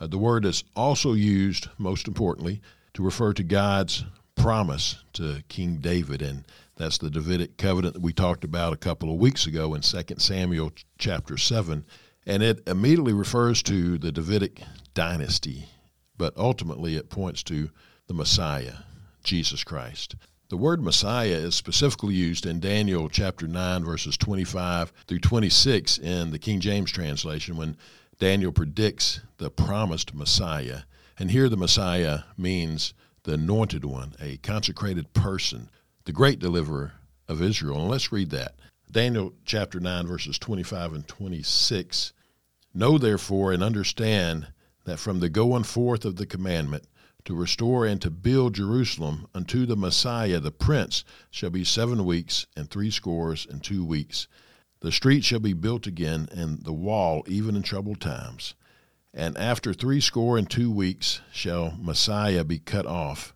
Uh, 0.00 0.06
the 0.08 0.18
word 0.18 0.44
is 0.44 0.64
also 0.74 1.14
used, 1.14 1.68
most 1.78 2.08
importantly, 2.08 2.60
to 2.94 3.02
refer 3.02 3.32
to 3.32 3.44
God's 3.44 4.04
promise 4.34 5.02
to 5.14 5.42
King 5.48 5.76
David, 5.76 6.22
and 6.22 6.46
that's 6.76 6.98
the 6.98 7.10
Davidic 7.10 7.56
covenant 7.56 7.94
that 7.94 8.02
we 8.02 8.12
talked 8.12 8.44
about 8.44 8.72
a 8.72 8.78
couple 8.78 9.12
of 9.12 9.20
weeks 9.20 9.46
ago 9.46 9.74
in 9.74 9.82
2 9.82 10.02
Samuel 10.18 10.72
chapter 10.98 11.36
7. 11.36 11.84
And 12.26 12.42
it 12.42 12.62
immediately 12.66 13.12
refers 13.12 13.62
to 13.64 13.98
the 13.98 14.12
Davidic 14.12 14.62
dynasty, 14.94 15.68
but 16.16 16.36
ultimately 16.36 16.96
it 16.96 17.10
points 17.10 17.42
to 17.44 17.70
the 18.06 18.14
Messiah, 18.14 18.74
Jesus 19.24 19.64
Christ. 19.64 20.16
The 20.48 20.56
word 20.56 20.82
Messiah 20.82 21.28
is 21.28 21.54
specifically 21.54 22.14
used 22.14 22.44
in 22.44 22.60
Daniel 22.60 23.08
chapter 23.08 23.48
9, 23.48 23.84
verses 23.84 24.16
25 24.16 24.92
through 25.06 25.20
26 25.20 25.98
in 25.98 26.30
the 26.30 26.38
King 26.38 26.60
James 26.60 26.92
translation 26.92 27.56
when 27.56 27.76
Daniel 28.18 28.52
predicts 28.52 29.20
the 29.38 29.50
promised 29.50 30.14
Messiah. 30.14 30.82
And 31.18 31.30
here 31.30 31.48
the 31.48 31.56
Messiah 31.56 32.20
means 32.36 32.92
the 33.24 33.34
anointed 33.34 33.84
one, 33.84 34.14
a 34.20 34.36
consecrated 34.38 35.12
person, 35.12 35.70
the 36.04 36.12
great 36.12 36.38
deliverer 36.38 36.92
of 37.28 37.40
Israel. 37.42 37.80
And 37.80 37.90
let's 37.90 38.12
read 38.12 38.30
that. 38.30 38.56
Daniel 38.90 39.32
chapter 39.44 39.80
9, 39.80 40.06
verses 40.06 40.38
25 40.38 40.92
and 40.92 41.08
26. 41.08 42.12
Know 42.74 42.98
therefore 42.98 43.52
and 43.52 43.62
understand 43.62 44.48
that 44.84 44.98
from 44.98 45.20
the 45.20 45.28
going 45.28 45.62
forth 45.62 46.04
of 46.04 46.16
the 46.16 46.26
commandment 46.26 46.86
to 47.24 47.34
restore 47.34 47.86
and 47.86 48.02
to 48.02 48.10
build 48.10 48.54
Jerusalem 48.54 49.28
unto 49.34 49.64
the 49.64 49.76
Messiah 49.76 50.40
the 50.40 50.50
Prince 50.50 51.04
shall 51.30 51.50
be 51.50 51.64
seven 51.64 52.04
weeks 52.04 52.46
and 52.56 52.68
three 52.68 52.90
scores 52.90 53.46
and 53.48 53.62
two 53.62 53.84
weeks. 53.84 54.26
The 54.80 54.90
street 54.90 55.22
shall 55.24 55.38
be 55.38 55.52
built 55.52 55.86
again, 55.86 56.28
and 56.32 56.64
the 56.64 56.72
wall 56.72 57.22
even 57.28 57.54
in 57.54 57.62
troubled 57.62 58.00
times. 58.00 58.54
And 59.14 59.36
after 59.36 59.74
threescore 59.74 60.38
and 60.38 60.48
two 60.48 60.70
weeks 60.70 61.20
shall 61.32 61.76
Messiah 61.78 62.44
be 62.44 62.58
cut 62.58 62.86
off, 62.86 63.34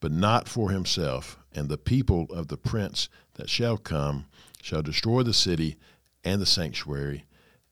but 0.00 0.10
not 0.10 0.48
for 0.48 0.70
himself. 0.70 1.38
And 1.52 1.68
the 1.68 1.78
people 1.78 2.26
of 2.30 2.48
the 2.48 2.56
prince 2.56 3.08
that 3.34 3.50
shall 3.50 3.76
come 3.76 4.26
shall 4.62 4.82
destroy 4.82 5.22
the 5.22 5.34
city 5.34 5.76
and 6.24 6.40
the 6.40 6.46
sanctuary, 6.46 7.24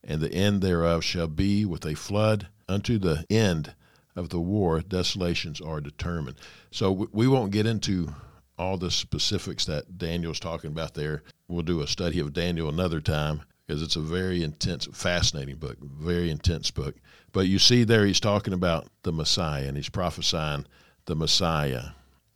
and 0.03 0.21
the 0.21 0.33
end 0.33 0.61
thereof 0.61 1.03
shall 1.03 1.27
be 1.27 1.65
with 1.65 1.85
a 1.85 1.95
flood 1.95 2.47
unto 2.67 2.97
the 2.97 3.25
end 3.29 3.73
of 4.15 4.29
the 4.29 4.39
war, 4.39 4.81
desolations 4.81 5.61
are 5.61 5.79
determined. 5.79 6.37
So 6.71 7.07
we 7.11 7.27
won't 7.27 7.51
get 7.51 7.65
into 7.65 8.13
all 8.57 8.77
the 8.77 8.89
specifics 8.89 9.65
that 9.65 9.97
Daniel's 9.97 10.39
talking 10.39 10.71
about 10.71 10.95
there. 10.95 11.23
We'll 11.47 11.61
do 11.61 11.81
a 11.81 11.87
study 11.87 12.19
of 12.19 12.33
Daniel 12.33 12.69
another 12.69 12.99
time 12.99 13.41
because 13.67 13.81
it's 13.81 13.97
a 13.97 14.01
very 14.01 14.43
intense, 14.43 14.87
fascinating 14.93 15.57
book, 15.57 15.77
very 15.81 16.31
intense 16.31 16.71
book. 16.71 16.95
But 17.33 17.47
you 17.47 17.59
see 17.59 17.83
there, 17.83 18.05
he's 18.05 18.21
talking 18.21 18.53
about 18.53 18.87
the 19.03 19.11
Messiah 19.11 19.67
and 19.67 19.75
he's 19.75 19.89
prophesying 19.89 20.65
the 21.05 21.15
Messiah. 21.15 21.89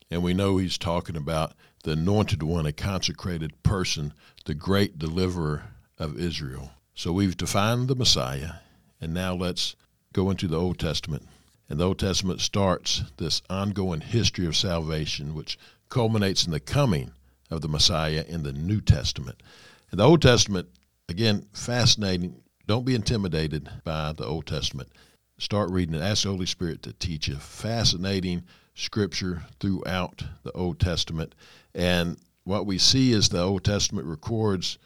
And 0.09 0.23
we 0.23 0.33
know 0.33 0.57
he's 0.57 0.77
talking 0.77 1.15
about 1.15 1.53
the 1.83 1.91
anointed 1.91 2.43
one, 2.43 2.65
a 2.65 2.73
consecrated 2.73 3.63
person, 3.63 4.13
the 4.45 4.53
great 4.53 4.99
deliverer 4.99 5.63
of 5.97 6.19
Israel. 6.19 6.71
So 6.95 7.13
we've 7.13 7.37
defined 7.37 7.87
the 7.87 7.95
Messiah, 7.95 8.55
and 8.99 9.13
now 9.13 9.33
let's 9.33 9.75
go 10.13 10.29
into 10.29 10.47
the 10.47 10.59
Old 10.59 10.77
Testament. 10.77 11.27
And 11.69 11.79
the 11.79 11.87
Old 11.87 11.99
Testament 11.99 12.41
starts 12.41 13.03
this 13.17 13.41
ongoing 13.49 14.01
history 14.01 14.45
of 14.45 14.57
salvation, 14.57 15.33
which 15.33 15.57
culminates 15.87 16.45
in 16.45 16.51
the 16.51 16.59
coming 16.59 17.11
of 17.49 17.61
the 17.61 17.69
Messiah 17.69 18.25
in 18.27 18.43
the 18.43 18.51
New 18.53 18.81
Testament. 18.81 19.41
And 19.89 19.99
the 19.99 20.05
Old 20.05 20.21
Testament, 20.21 20.67
again, 21.11 21.45
fascinating. 21.51 22.41
Don't 22.67 22.85
be 22.85 22.95
intimidated 22.95 23.69
by 23.83 24.13
the 24.13 24.25
Old 24.25 24.47
Testament. 24.47 24.89
Start 25.37 25.69
reading 25.69 25.93
it. 25.93 26.01
Ask 26.01 26.23
the 26.23 26.29
Holy 26.29 26.45
Spirit 26.45 26.81
to 26.83 26.93
teach 26.93 27.27
you. 27.27 27.35
Fascinating 27.35 28.43
scripture 28.75 29.43
throughout 29.59 30.23
the 30.43 30.53
Old 30.53 30.79
Testament. 30.79 31.35
And 31.75 32.17
what 32.45 32.65
we 32.65 32.77
see 32.77 33.11
is 33.11 33.27
the 33.27 33.41
Old 33.41 33.65
Testament 33.65 34.07
records 34.07 34.77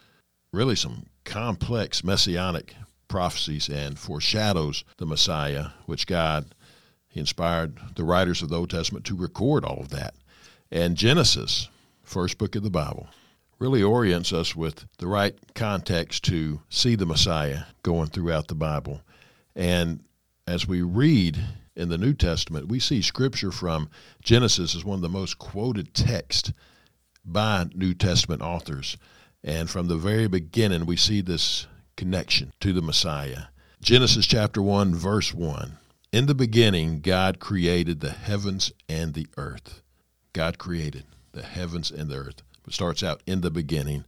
really 0.52 0.74
some 0.74 1.06
complex 1.24 2.02
messianic 2.02 2.74
prophecies 3.06 3.68
and 3.68 3.96
foreshadows 3.96 4.82
the 4.96 5.06
Messiah, 5.06 5.68
which 5.86 6.08
God 6.08 6.54
inspired 7.12 7.78
the 7.94 8.04
writers 8.04 8.42
of 8.42 8.48
the 8.48 8.58
Old 8.58 8.70
Testament 8.70 9.04
to 9.06 9.16
record 9.16 9.64
all 9.64 9.78
of 9.78 9.90
that. 9.90 10.14
And 10.72 10.96
Genesis, 10.96 11.68
first 12.02 12.36
book 12.36 12.56
of 12.56 12.64
the 12.64 12.70
Bible, 12.70 13.06
really 13.58 13.82
orients 13.82 14.32
us 14.32 14.54
with 14.54 14.86
the 14.98 15.06
right 15.06 15.34
context 15.54 16.24
to 16.24 16.60
see 16.68 16.94
the 16.94 17.06
Messiah 17.06 17.60
going 17.82 18.08
throughout 18.08 18.48
the 18.48 18.54
Bible. 18.54 19.00
And 19.54 20.04
as 20.46 20.68
we 20.68 20.82
read 20.82 21.38
in 21.74 21.88
the 21.88 21.98
New 21.98 22.14
Testament, 22.14 22.68
we 22.68 22.78
see 22.78 23.02
scripture 23.02 23.50
from 23.50 23.88
Genesis 24.22 24.74
as 24.74 24.84
one 24.84 24.96
of 24.96 25.02
the 25.02 25.08
most 25.08 25.38
quoted 25.38 25.94
texts 25.94 26.52
by 27.24 27.66
New 27.74 27.94
Testament 27.94 28.42
authors. 28.42 28.96
And 29.42 29.70
from 29.70 29.88
the 29.88 29.96
very 29.96 30.28
beginning, 30.28 30.86
we 30.86 30.96
see 30.96 31.20
this 31.20 31.66
connection 31.96 32.52
to 32.60 32.72
the 32.72 32.82
Messiah. 32.82 33.44
Genesis 33.80 34.26
chapter 34.26 34.60
1, 34.60 34.94
verse 34.94 35.32
1. 35.32 35.78
In 36.12 36.26
the 36.26 36.34
beginning, 36.34 37.00
God 37.00 37.40
created 37.40 38.00
the 38.00 38.10
heavens 38.10 38.72
and 38.88 39.14
the 39.14 39.26
earth. 39.36 39.82
God 40.32 40.58
created 40.58 41.04
the 41.32 41.42
heavens 41.42 41.90
and 41.90 42.08
the 42.08 42.16
earth. 42.16 42.42
It 42.66 42.72
starts 42.72 43.02
out 43.02 43.22
in 43.26 43.40
the 43.40 43.50
beginning. 43.50 44.04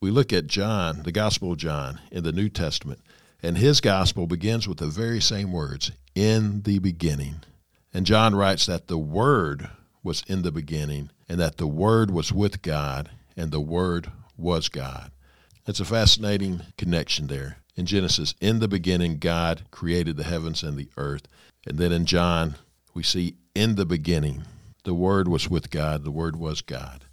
We 0.00 0.10
look 0.10 0.32
at 0.32 0.46
John, 0.46 1.02
the 1.04 1.12
Gospel 1.12 1.52
of 1.52 1.58
John 1.58 2.00
in 2.10 2.24
the 2.24 2.32
New 2.32 2.48
Testament, 2.48 3.00
and 3.42 3.58
his 3.58 3.80
gospel 3.80 4.26
begins 4.26 4.66
with 4.66 4.78
the 4.78 4.86
very 4.86 5.20
same 5.20 5.52
words 5.52 5.92
in 6.14 6.62
the 6.62 6.78
beginning. 6.78 7.36
And 7.94 8.06
John 8.06 8.34
writes 8.34 8.66
that 8.66 8.88
the 8.88 8.98
Word 8.98 9.68
was 10.02 10.24
in 10.26 10.42
the 10.42 10.52
beginning, 10.52 11.10
and 11.28 11.38
that 11.38 11.58
the 11.58 11.66
Word 11.66 12.10
was 12.10 12.32
with 12.32 12.62
God, 12.62 13.10
and 13.36 13.50
the 13.50 13.60
Word 13.60 14.10
was 14.36 14.68
God. 14.68 15.12
It's 15.66 15.80
a 15.80 15.84
fascinating 15.84 16.62
connection 16.76 17.28
there. 17.28 17.58
In 17.76 17.86
Genesis, 17.86 18.34
in 18.40 18.58
the 18.58 18.68
beginning, 18.68 19.18
God 19.18 19.62
created 19.70 20.16
the 20.16 20.24
heavens 20.24 20.62
and 20.62 20.76
the 20.76 20.88
earth. 20.96 21.28
And 21.66 21.78
then 21.78 21.92
in 21.92 22.04
John, 22.04 22.56
we 22.92 23.02
see 23.02 23.36
in 23.54 23.76
the 23.76 23.86
beginning, 23.86 24.42
the 24.84 24.94
Word 24.94 25.28
was 25.28 25.48
with 25.48 25.70
God, 25.70 26.04
the 26.04 26.10
Word 26.10 26.36
was 26.36 26.60
God. 26.60 27.04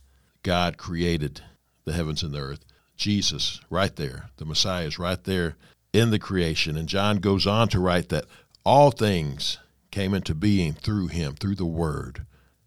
God 0.44 0.78
created 0.78 1.42
the 1.86 1.94
heavens 1.94 2.24
and 2.24 2.34
the 2.34 2.40
earth. 2.40 2.66
Jesus, 2.96 3.62
right 3.70 3.96
there, 3.96 4.30
the 4.38 4.46
Messiah 4.46 4.86
is 4.86 5.00
right 5.00 5.24
there 5.24 5.56
in 5.94 6.12
the 6.12 6.20
creation. 6.20 6.78
And 6.78 6.88
John 6.88 7.18
goes 7.18 7.48
on 7.48 7.70
to 7.70 7.80
write 7.80 8.10
that 8.10 8.26
all 8.66 8.92
things 8.92 9.58
came 9.92 10.14
into 10.14 10.36
being 10.36 10.74
through 10.74 11.08
him, 11.08 11.36
through 11.36 11.56
the 11.56 11.66
Word. 11.66 12.26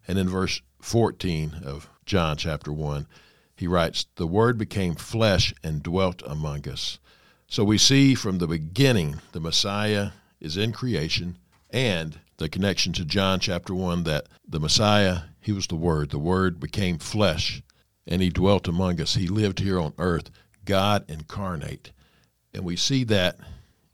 And 0.09 0.19
in 0.19 0.29
verse 0.29 0.61
14 0.81 1.63
of 1.65 1.89
John 2.05 2.37
chapter 2.37 2.73
1, 2.73 3.07
he 3.55 3.67
writes, 3.67 4.07
The 4.17 4.27
Word 4.27 4.59
became 4.59 4.95
flesh 4.95 5.55
and 5.63 5.83
dwelt 5.83 6.23
among 6.27 6.69
us. 6.69 6.99
So 7.47 7.65
we 7.65 7.79
see 7.79 8.15
from 8.15 8.39
the 8.39 8.49
beginning 8.49 9.21
the 9.33 9.41
Messiah 9.41 10.11
is 10.41 10.57
in 10.57 10.73
creation 10.73 11.37
and 11.71 12.19
the 12.43 12.49
connection 12.49 12.93
to 12.93 13.05
John 13.05 13.39
chapter 13.39 13.73
1 13.73 14.03
that 14.03 14.27
the 14.47 14.59
Messiah, 14.59 15.21
he 15.41 15.53
was 15.53 15.69
the 15.69 15.77
Word. 15.77 16.11
The 16.11 16.19
Word 16.19 16.59
became 16.59 16.99
flesh 16.99 17.63
and 18.05 18.21
he 18.21 18.31
dwelt 18.31 18.67
among 18.67 19.01
us. 19.01 19.15
He 19.15 19.29
lived 19.29 19.61
here 19.61 19.79
on 19.79 19.95
earth, 19.97 20.29
God 20.65 21.05
incarnate. 21.09 21.93
And 22.53 22.65
we 22.65 22.75
see 22.75 23.05
that 23.05 23.39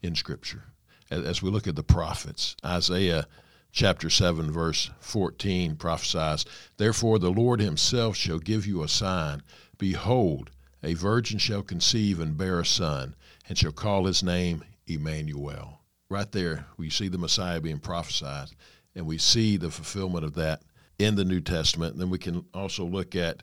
in 0.02 0.14
Scripture. 0.14 0.64
As 1.10 1.42
we 1.42 1.50
look 1.50 1.66
at 1.66 1.76
the 1.76 1.82
prophets, 1.82 2.56
Isaiah 2.64 3.26
chapter 3.70 4.08
7, 4.08 4.50
verse 4.50 4.90
14 5.00 5.76
prophesies, 5.76 6.46
Therefore 6.78 7.18
the 7.18 7.30
Lord 7.30 7.60
himself 7.60 8.16
shall 8.16 8.38
give 8.38 8.66
you 8.66 8.82
a 8.82 8.88
sign. 8.88 9.42
Behold, 9.76 10.50
a 10.82 10.94
virgin 10.94 11.38
shall 11.38 11.62
conceive 11.62 12.18
and 12.18 12.36
bear 12.36 12.60
a 12.60 12.66
son, 12.66 13.14
and 13.46 13.58
shall 13.58 13.72
call 13.72 14.06
his 14.06 14.22
name 14.22 14.64
Emmanuel. 14.86 15.77
Right 16.10 16.32
there, 16.32 16.64
we 16.78 16.88
see 16.88 17.08
the 17.08 17.18
Messiah 17.18 17.60
being 17.60 17.80
prophesied, 17.80 18.48
and 18.94 19.04
we 19.04 19.18
see 19.18 19.58
the 19.58 19.70
fulfillment 19.70 20.24
of 20.24 20.34
that 20.36 20.62
in 20.98 21.16
the 21.16 21.24
New 21.24 21.42
Testament. 21.42 21.92
And 21.92 22.00
then 22.00 22.08
we 22.08 22.18
can 22.18 22.46
also 22.54 22.86
look 22.86 23.14
at 23.14 23.42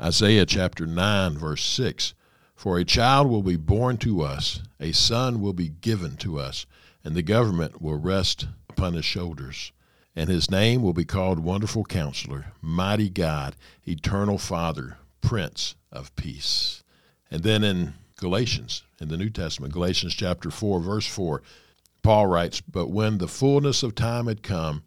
Isaiah 0.00 0.46
chapter 0.46 0.86
9, 0.86 1.36
verse 1.36 1.62
6. 1.62 2.14
For 2.54 2.78
a 2.78 2.86
child 2.86 3.28
will 3.28 3.42
be 3.42 3.56
born 3.56 3.98
to 3.98 4.22
us, 4.22 4.62
a 4.80 4.92
son 4.92 5.42
will 5.42 5.52
be 5.52 5.68
given 5.68 6.16
to 6.16 6.38
us, 6.38 6.64
and 7.04 7.14
the 7.14 7.22
government 7.22 7.82
will 7.82 7.98
rest 7.98 8.46
upon 8.70 8.94
his 8.94 9.04
shoulders. 9.04 9.72
And 10.14 10.30
his 10.30 10.50
name 10.50 10.80
will 10.80 10.94
be 10.94 11.04
called 11.04 11.40
Wonderful 11.40 11.84
Counselor, 11.84 12.52
Mighty 12.62 13.10
God, 13.10 13.56
Eternal 13.86 14.38
Father, 14.38 14.96
Prince 15.20 15.74
of 15.92 16.16
Peace. 16.16 16.82
And 17.30 17.42
then 17.42 17.62
in 17.62 17.92
Galatians, 18.16 18.84
in 19.02 19.08
the 19.08 19.18
New 19.18 19.28
Testament, 19.28 19.74
Galatians 19.74 20.14
chapter 20.14 20.50
4, 20.50 20.80
verse 20.80 21.06
4, 21.06 21.42
Paul 22.06 22.28
writes, 22.28 22.60
But 22.60 22.86
when 22.86 23.18
the 23.18 23.26
fullness 23.26 23.82
of 23.82 23.96
time 23.96 24.28
had 24.28 24.44
come, 24.44 24.84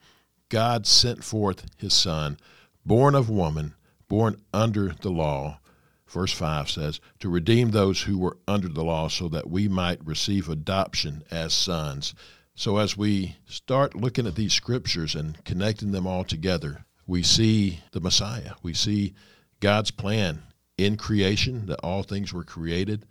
God 0.48 0.88
sent 0.88 1.22
forth 1.22 1.66
his 1.76 1.94
Son, 1.94 2.38
born 2.86 3.14
of 3.14 3.30
woman, 3.30 3.74
born 4.08 4.38
under 4.54 4.96
the 5.02 5.12
law. 5.12 5.60
Verse 6.08 6.32
5 6.32 6.70
says, 6.70 7.02
To 7.20 7.28
redeem 7.28 7.72
those 7.72 8.04
who 8.04 8.18
were 8.18 8.38
under 8.48 8.70
the 8.70 8.86
law 8.86 9.10
so 9.10 9.28
that 9.28 9.50
we 9.50 9.68
might 9.68 10.00
receive 10.08 10.48
adoption 10.48 11.26
as 11.30 11.54
sons. 11.54 12.16
So, 12.56 12.78
as 12.78 12.96
we 12.96 13.36
start 13.46 13.96
looking 13.96 14.26
at 14.26 14.36
these 14.36 14.54
scriptures 14.54 15.14
and 15.14 15.44
connecting 15.44 15.92
them 15.92 16.08
all 16.08 16.24
together, 16.24 16.86
we 17.06 17.22
see 17.22 17.82
the 17.92 18.00
Messiah. 18.00 18.54
We 18.64 18.74
see 18.74 19.14
God's 19.60 19.92
plan 19.92 20.44
in 20.78 20.96
creation 20.96 21.66
that 21.66 21.82
all 21.84 22.04
things 22.04 22.32
were 22.32 22.46
created 22.46 23.06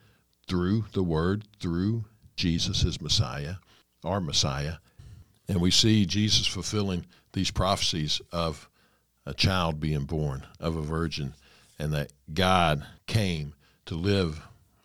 through 0.49 0.87
the 0.95 1.03
Word, 1.03 1.45
through 1.61 2.07
Jesus, 2.37 2.81
his 2.81 3.03
Messiah, 3.03 3.57
our 4.05 4.21
Messiah. 4.21 4.75
And 5.49 5.61
we 5.61 5.71
see 5.71 6.07
Jesus 6.07 6.47
fulfilling 6.47 7.07
these 7.33 7.51
prophecies 7.51 8.21
of 8.33 8.69
a 9.27 9.35
child 9.35 9.81
being 9.81 10.05
born, 10.05 10.47
of 10.61 10.77
a 10.77 10.83
virgin, 10.83 11.35
and 11.79 11.93
that 11.93 12.13
God 12.33 12.85
came 13.07 13.55
to 13.87 13.95
live 13.95 14.41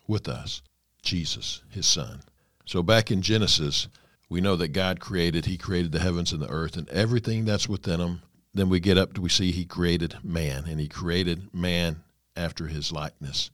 with 0.06 0.28
us, 0.28 0.62
Jesus, 1.02 1.62
his 1.70 1.86
Son. 1.86 2.20
So 2.66 2.82
back 2.82 3.10
in 3.10 3.22
Genesis, 3.22 3.88
we 4.28 4.40
know 4.40 4.56
that 4.56 4.68
God 4.68 5.00
created, 5.00 5.46
He 5.46 5.56
created 5.56 5.92
the 5.92 6.00
heavens 6.00 6.32
and 6.32 6.40
the 6.40 6.50
earth 6.50 6.76
and 6.76 6.88
everything 6.88 7.44
that's 7.44 7.68
within 7.68 8.00
them. 8.00 8.22
Then 8.54 8.68
we 8.68 8.80
get 8.80 8.98
up 8.98 9.14
to 9.14 9.20
we 9.20 9.28
see 9.28 9.50
He 9.50 9.64
created 9.64 10.16
man, 10.22 10.64
and 10.66 10.80
He 10.80 10.88
created 10.88 11.54
man 11.54 12.02
after 12.36 12.66
His 12.66 12.92
likeness. 12.92 13.50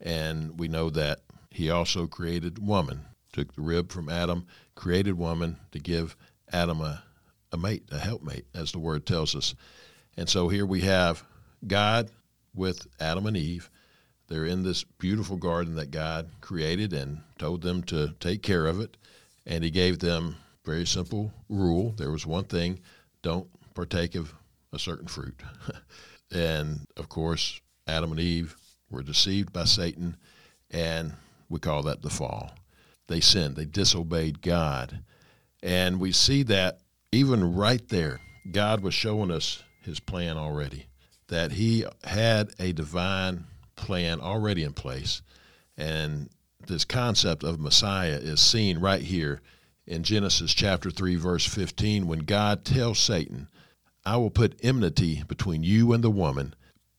And 0.00 0.58
we 0.58 0.68
know 0.68 0.90
that 0.90 1.20
He 1.50 1.70
also 1.70 2.06
created 2.06 2.64
woman, 2.64 3.04
took 3.34 3.54
the 3.54 3.60
rib 3.60 3.92
from 3.92 4.08
Adam, 4.08 4.46
created 4.74 5.18
woman 5.18 5.58
to 5.72 5.78
give 5.78 6.16
Adam 6.52 6.80
a, 6.80 7.02
a 7.52 7.58
mate, 7.58 7.84
a 7.92 7.98
helpmate, 7.98 8.46
as 8.54 8.72
the 8.72 8.78
word 8.78 9.04
tells 9.04 9.36
us. 9.36 9.54
And 10.16 10.28
so 10.28 10.48
here 10.48 10.64
we 10.64 10.80
have 10.80 11.24
God 11.66 12.10
with 12.54 12.86
Adam 12.98 13.26
and 13.26 13.36
Eve. 13.36 13.70
They're 14.28 14.46
in 14.46 14.62
this 14.62 14.84
beautiful 14.84 15.36
garden 15.36 15.74
that 15.74 15.90
God 15.90 16.30
created 16.40 16.94
and 16.94 17.20
told 17.38 17.60
them 17.60 17.82
to 17.84 18.14
take 18.20 18.42
care 18.42 18.66
of 18.66 18.80
it 18.80 18.96
and 19.46 19.64
he 19.64 19.70
gave 19.70 19.98
them 19.98 20.36
very 20.64 20.86
simple 20.86 21.32
rule. 21.48 21.94
There 21.96 22.10
was 22.10 22.26
one 22.26 22.44
thing: 22.44 22.80
don't 23.22 23.48
partake 23.74 24.14
of 24.14 24.34
a 24.72 24.78
certain 24.78 25.08
fruit. 25.08 25.40
and 26.32 26.80
of 26.96 27.08
course, 27.08 27.60
Adam 27.86 28.12
and 28.12 28.20
Eve 28.20 28.56
were 28.90 29.02
deceived 29.02 29.52
by 29.52 29.64
Satan, 29.64 30.16
and 30.70 31.12
we 31.48 31.58
call 31.58 31.82
that 31.82 32.02
the 32.02 32.10
fall. 32.10 32.52
They 33.06 33.20
sinned. 33.20 33.56
They 33.56 33.64
disobeyed 33.64 34.40
God, 34.40 35.00
and 35.62 36.00
we 36.00 36.12
see 36.12 36.42
that 36.44 36.80
even 37.12 37.54
right 37.54 37.86
there, 37.88 38.20
God 38.50 38.80
was 38.80 38.94
showing 38.94 39.30
us 39.30 39.62
His 39.82 40.00
plan 40.00 40.36
already. 40.36 40.86
That 41.28 41.52
He 41.52 41.84
had 42.04 42.50
a 42.58 42.72
divine 42.72 43.44
plan 43.76 44.20
already 44.20 44.62
in 44.62 44.72
place, 44.72 45.22
and 45.76 46.30
this 46.66 46.84
concept 46.84 47.44
of 47.44 47.60
Messiah 47.60 48.18
is 48.20 48.40
seen 48.40 48.78
right 48.78 49.02
here 49.02 49.40
in 49.86 50.02
Genesis 50.02 50.54
chapter 50.54 50.90
3 50.90 51.16
verse 51.16 51.44
15 51.44 52.06
when 52.06 52.20
God 52.20 52.64
tells 52.64 52.98
Satan, 52.98 53.48
"I 54.06 54.16
will 54.16 54.30
put 54.30 54.58
enmity 54.62 55.22
between 55.28 55.62
you 55.62 55.92
and 55.92 56.02
the 56.02 56.10
woman, 56.10 56.54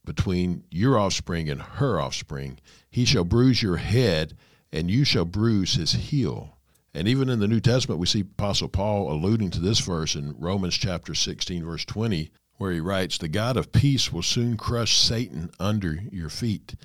between 0.06 0.64
your 0.70 0.98
offspring 0.98 1.50
and 1.50 1.62
her 1.62 2.00
offspring. 2.00 2.60
He 2.90 3.06
shall 3.06 3.24
bruise 3.24 3.62
your 3.62 3.78
head, 3.78 4.38
and 4.76 4.92
you 4.92 5.04
shall 5.04 5.26
bruise 5.26 5.74
his 5.74 5.94
heel." 5.94 6.56
And 6.94 7.10
even 7.10 7.28
in 7.30 7.40
the 7.40 7.48
New 7.48 7.60
Testament, 7.60 8.00
we 8.00 8.08
see 8.08 8.22
Apostle 8.22 8.70
Paul 8.70 9.12
alluding 9.12 9.50
to 9.52 9.60
this 9.60 9.80
verse 9.80 10.16
in 10.16 10.34
Romans 10.40 10.76
chapter 10.76 11.14
16, 11.14 11.66
verse 11.66 11.84
20, 11.84 12.32
where 12.58 12.72
he 12.72 12.80
writes, 12.80 13.18
The 13.18 13.28
God 13.28 13.58
of 13.58 13.74
peace 13.74 14.14
will 14.14 14.24
soon 14.24 14.56
crush 14.56 14.98
Satan 14.98 15.50
under 15.60 15.94
your 16.10 16.30
feet. 16.30 16.76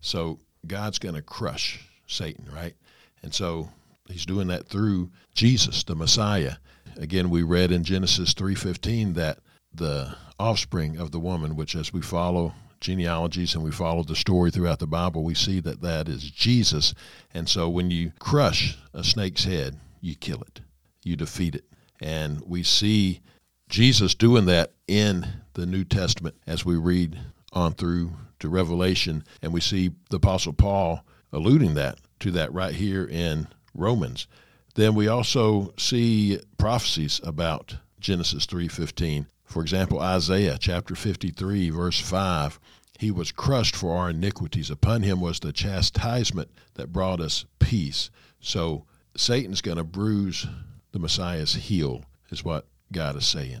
So 0.00 0.40
God's 0.66 0.98
going 0.98 1.14
to 1.14 1.22
crush 1.22 1.80
Satan, 2.08 2.48
right? 2.52 2.74
And 3.22 3.32
so 3.32 3.70
he's 4.08 4.26
doing 4.26 4.48
that 4.48 4.66
through 4.66 5.10
Jesus, 5.32 5.84
the 5.84 5.94
Messiah. 5.94 6.56
Again, 6.96 7.30
we 7.30 7.44
read 7.44 7.70
in 7.70 7.84
Genesis 7.84 8.34
3:15 8.34 9.14
that 9.14 9.38
the 9.72 10.16
offspring 10.40 10.98
of 10.98 11.12
the 11.12 11.20
woman, 11.20 11.54
which 11.54 11.76
as 11.76 11.92
we 11.92 12.02
follow 12.02 12.52
genealogies 12.82 13.54
and 13.54 13.64
we 13.64 13.70
follow 13.70 14.02
the 14.02 14.16
story 14.16 14.50
throughout 14.50 14.80
the 14.80 14.86
Bible, 14.86 15.24
we 15.24 15.34
see 15.34 15.60
that 15.60 15.80
that 15.80 16.08
is 16.08 16.30
Jesus. 16.30 16.92
And 17.32 17.48
so 17.48 17.68
when 17.68 17.90
you 17.90 18.12
crush 18.18 18.76
a 18.92 19.02
snake's 19.02 19.44
head, 19.44 19.78
you 20.00 20.14
kill 20.14 20.42
it, 20.42 20.60
you 21.02 21.16
defeat 21.16 21.54
it. 21.54 21.64
And 22.00 22.42
we 22.44 22.62
see 22.62 23.20
Jesus 23.68 24.14
doing 24.14 24.44
that 24.46 24.72
in 24.86 25.26
the 25.54 25.64
New 25.64 25.84
Testament 25.84 26.34
as 26.46 26.64
we 26.64 26.76
read 26.76 27.18
on 27.52 27.72
through 27.72 28.12
to 28.40 28.48
Revelation. 28.48 29.24
And 29.40 29.52
we 29.52 29.60
see 29.60 29.92
the 30.10 30.16
Apostle 30.16 30.52
Paul 30.52 31.04
alluding 31.32 31.74
that 31.74 31.98
to 32.20 32.30
that 32.32 32.52
right 32.52 32.74
here 32.74 33.04
in 33.04 33.48
Romans. 33.74 34.26
Then 34.74 34.94
we 34.94 35.08
also 35.08 35.72
see 35.78 36.40
prophecies 36.58 37.20
about 37.24 37.76
Genesis 38.00 38.46
3:15. 38.46 39.26
For 39.52 39.60
example, 39.60 40.00
Isaiah 40.00 40.56
chapter 40.58 40.94
53, 40.94 41.68
verse 41.68 42.00
5 42.00 42.58
He 42.98 43.10
was 43.10 43.32
crushed 43.32 43.76
for 43.76 43.94
our 43.98 44.08
iniquities. 44.08 44.70
Upon 44.70 45.02
him 45.02 45.20
was 45.20 45.40
the 45.40 45.52
chastisement 45.52 46.50
that 46.72 46.90
brought 46.90 47.20
us 47.20 47.44
peace. 47.58 48.08
So 48.40 48.86
Satan's 49.14 49.60
going 49.60 49.76
to 49.76 49.84
bruise 49.84 50.46
the 50.92 50.98
Messiah's 50.98 51.52
heel, 51.52 52.02
is 52.30 52.42
what 52.42 52.66
God 52.92 53.14
is 53.14 53.26
saying 53.26 53.60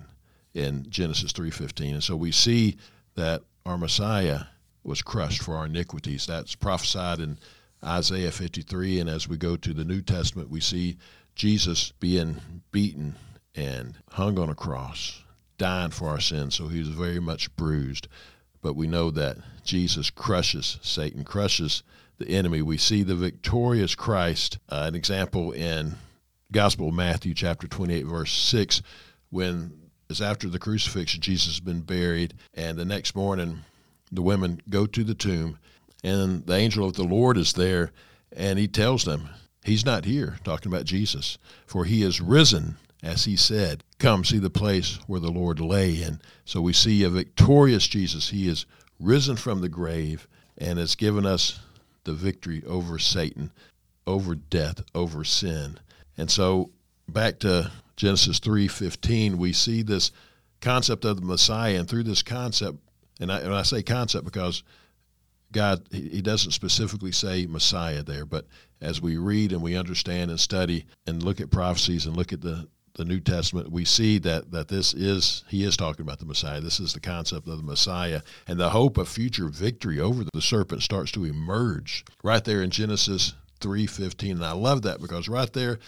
in 0.54 0.86
Genesis 0.88 1.30
3:15. 1.30 1.92
And 1.92 2.02
so 2.02 2.16
we 2.16 2.32
see 2.32 2.78
that 3.14 3.42
our 3.66 3.76
Messiah 3.76 4.44
was 4.82 5.02
crushed 5.02 5.42
for 5.42 5.56
our 5.56 5.66
iniquities. 5.66 6.24
That's 6.24 6.54
prophesied 6.54 7.20
in 7.20 7.36
Isaiah 7.84 8.32
53. 8.32 8.98
And 8.98 9.10
as 9.10 9.28
we 9.28 9.36
go 9.36 9.58
to 9.58 9.74
the 9.74 9.84
New 9.84 10.00
Testament, 10.00 10.48
we 10.48 10.60
see 10.60 10.96
Jesus 11.34 11.92
being 12.00 12.62
beaten 12.70 13.16
and 13.54 13.98
hung 14.08 14.38
on 14.38 14.48
a 14.48 14.54
cross 14.54 15.21
dying 15.62 15.92
for 15.92 16.08
our 16.08 16.18
sins, 16.18 16.56
so 16.56 16.66
he 16.66 16.80
was 16.80 16.88
very 16.88 17.20
much 17.20 17.54
bruised. 17.54 18.08
But 18.62 18.74
we 18.74 18.88
know 18.88 19.12
that 19.12 19.36
Jesus 19.62 20.10
crushes 20.10 20.80
Satan, 20.82 21.22
crushes 21.22 21.84
the 22.18 22.28
enemy. 22.28 22.62
We 22.62 22.78
see 22.78 23.04
the 23.04 23.14
victorious 23.14 23.94
Christ, 23.94 24.58
uh, 24.68 24.86
an 24.88 24.96
example 24.96 25.52
in 25.52 25.94
Gospel 26.50 26.88
of 26.88 26.94
Matthew, 26.94 27.32
chapter 27.32 27.68
28, 27.68 28.02
verse 28.02 28.32
6, 28.32 28.82
when 29.30 29.72
it's 30.10 30.20
after 30.20 30.48
the 30.48 30.58
crucifixion, 30.58 31.20
Jesus 31.20 31.52
has 31.52 31.60
been 31.60 31.82
buried, 31.82 32.34
and 32.54 32.76
the 32.76 32.84
next 32.84 33.14
morning, 33.14 33.60
the 34.10 34.20
women 34.20 34.60
go 34.68 34.84
to 34.86 35.04
the 35.04 35.14
tomb, 35.14 35.60
and 36.02 36.44
the 36.44 36.56
angel 36.56 36.88
of 36.88 36.94
the 36.94 37.04
Lord 37.04 37.38
is 37.38 37.52
there, 37.52 37.92
and 38.36 38.58
he 38.58 38.66
tells 38.66 39.04
them, 39.04 39.28
He's 39.64 39.86
not 39.86 40.06
here, 40.06 40.40
talking 40.42 40.72
about 40.72 40.86
Jesus, 40.86 41.38
for 41.66 41.84
he 41.84 42.02
is 42.02 42.20
risen 42.20 42.78
as 43.00 43.26
he 43.26 43.36
said, 43.36 43.84
Come 44.02 44.24
see 44.24 44.38
the 44.38 44.50
place 44.50 44.98
where 45.06 45.20
the 45.20 45.30
Lord 45.30 45.60
lay. 45.60 46.02
And 46.02 46.18
so 46.44 46.60
we 46.60 46.72
see 46.72 47.04
a 47.04 47.08
victorious 47.08 47.86
Jesus. 47.86 48.30
He 48.30 48.48
is 48.48 48.66
risen 48.98 49.36
from 49.36 49.60
the 49.60 49.68
grave 49.68 50.26
and 50.58 50.76
has 50.80 50.96
given 50.96 51.24
us 51.24 51.60
the 52.02 52.12
victory 52.12 52.64
over 52.66 52.98
Satan, 52.98 53.52
over 54.04 54.34
death, 54.34 54.82
over 54.92 55.22
sin. 55.22 55.78
And 56.18 56.28
so 56.28 56.70
back 57.08 57.38
to 57.40 57.70
Genesis 57.94 58.40
3:15, 58.40 59.38
we 59.38 59.52
see 59.52 59.82
this 59.82 60.10
concept 60.60 61.04
of 61.04 61.20
the 61.20 61.24
Messiah, 61.24 61.78
and 61.78 61.88
through 61.88 62.02
this 62.02 62.24
concept, 62.24 62.78
and 63.20 63.30
I, 63.30 63.38
and 63.38 63.54
I 63.54 63.62
say 63.62 63.84
concept 63.84 64.24
because 64.24 64.64
God, 65.52 65.86
he 65.92 66.20
doesn't 66.20 66.50
specifically 66.50 67.12
say 67.12 67.46
Messiah 67.46 68.02
there, 68.02 68.26
but 68.26 68.48
as 68.80 69.00
we 69.00 69.16
read 69.16 69.52
and 69.52 69.62
we 69.62 69.76
understand 69.76 70.32
and 70.32 70.40
study 70.40 70.86
and 71.06 71.22
look 71.22 71.40
at 71.40 71.52
prophecies 71.52 72.04
and 72.04 72.16
look 72.16 72.32
at 72.32 72.40
the 72.40 72.66
the 72.94 73.04
New 73.04 73.20
Testament, 73.20 73.72
we 73.72 73.84
see 73.84 74.18
that 74.18 74.50
that 74.50 74.68
this 74.68 74.92
is 74.92 75.44
he 75.48 75.64
is 75.64 75.76
talking 75.76 76.02
about 76.02 76.18
the 76.18 76.26
Messiah. 76.26 76.60
This 76.60 76.80
is 76.80 76.92
the 76.92 77.00
concept 77.00 77.48
of 77.48 77.56
the 77.56 77.62
Messiah, 77.62 78.22
and 78.46 78.58
the 78.58 78.70
hope 78.70 78.98
of 78.98 79.08
future 79.08 79.48
victory 79.48 79.98
over 79.98 80.24
the 80.32 80.42
serpent 80.42 80.82
starts 80.82 81.10
to 81.12 81.24
emerge 81.24 82.04
right 82.22 82.44
there 82.44 82.62
in 82.62 82.70
Genesis 82.70 83.34
three 83.60 83.86
fifteen. 83.86 84.36
And 84.36 84.44
I 84.44 84.52
love 84.52 84.82
that 84.82 85.00
because 85.00 85.28
right 85.28 85.52
there, 85.52 85.78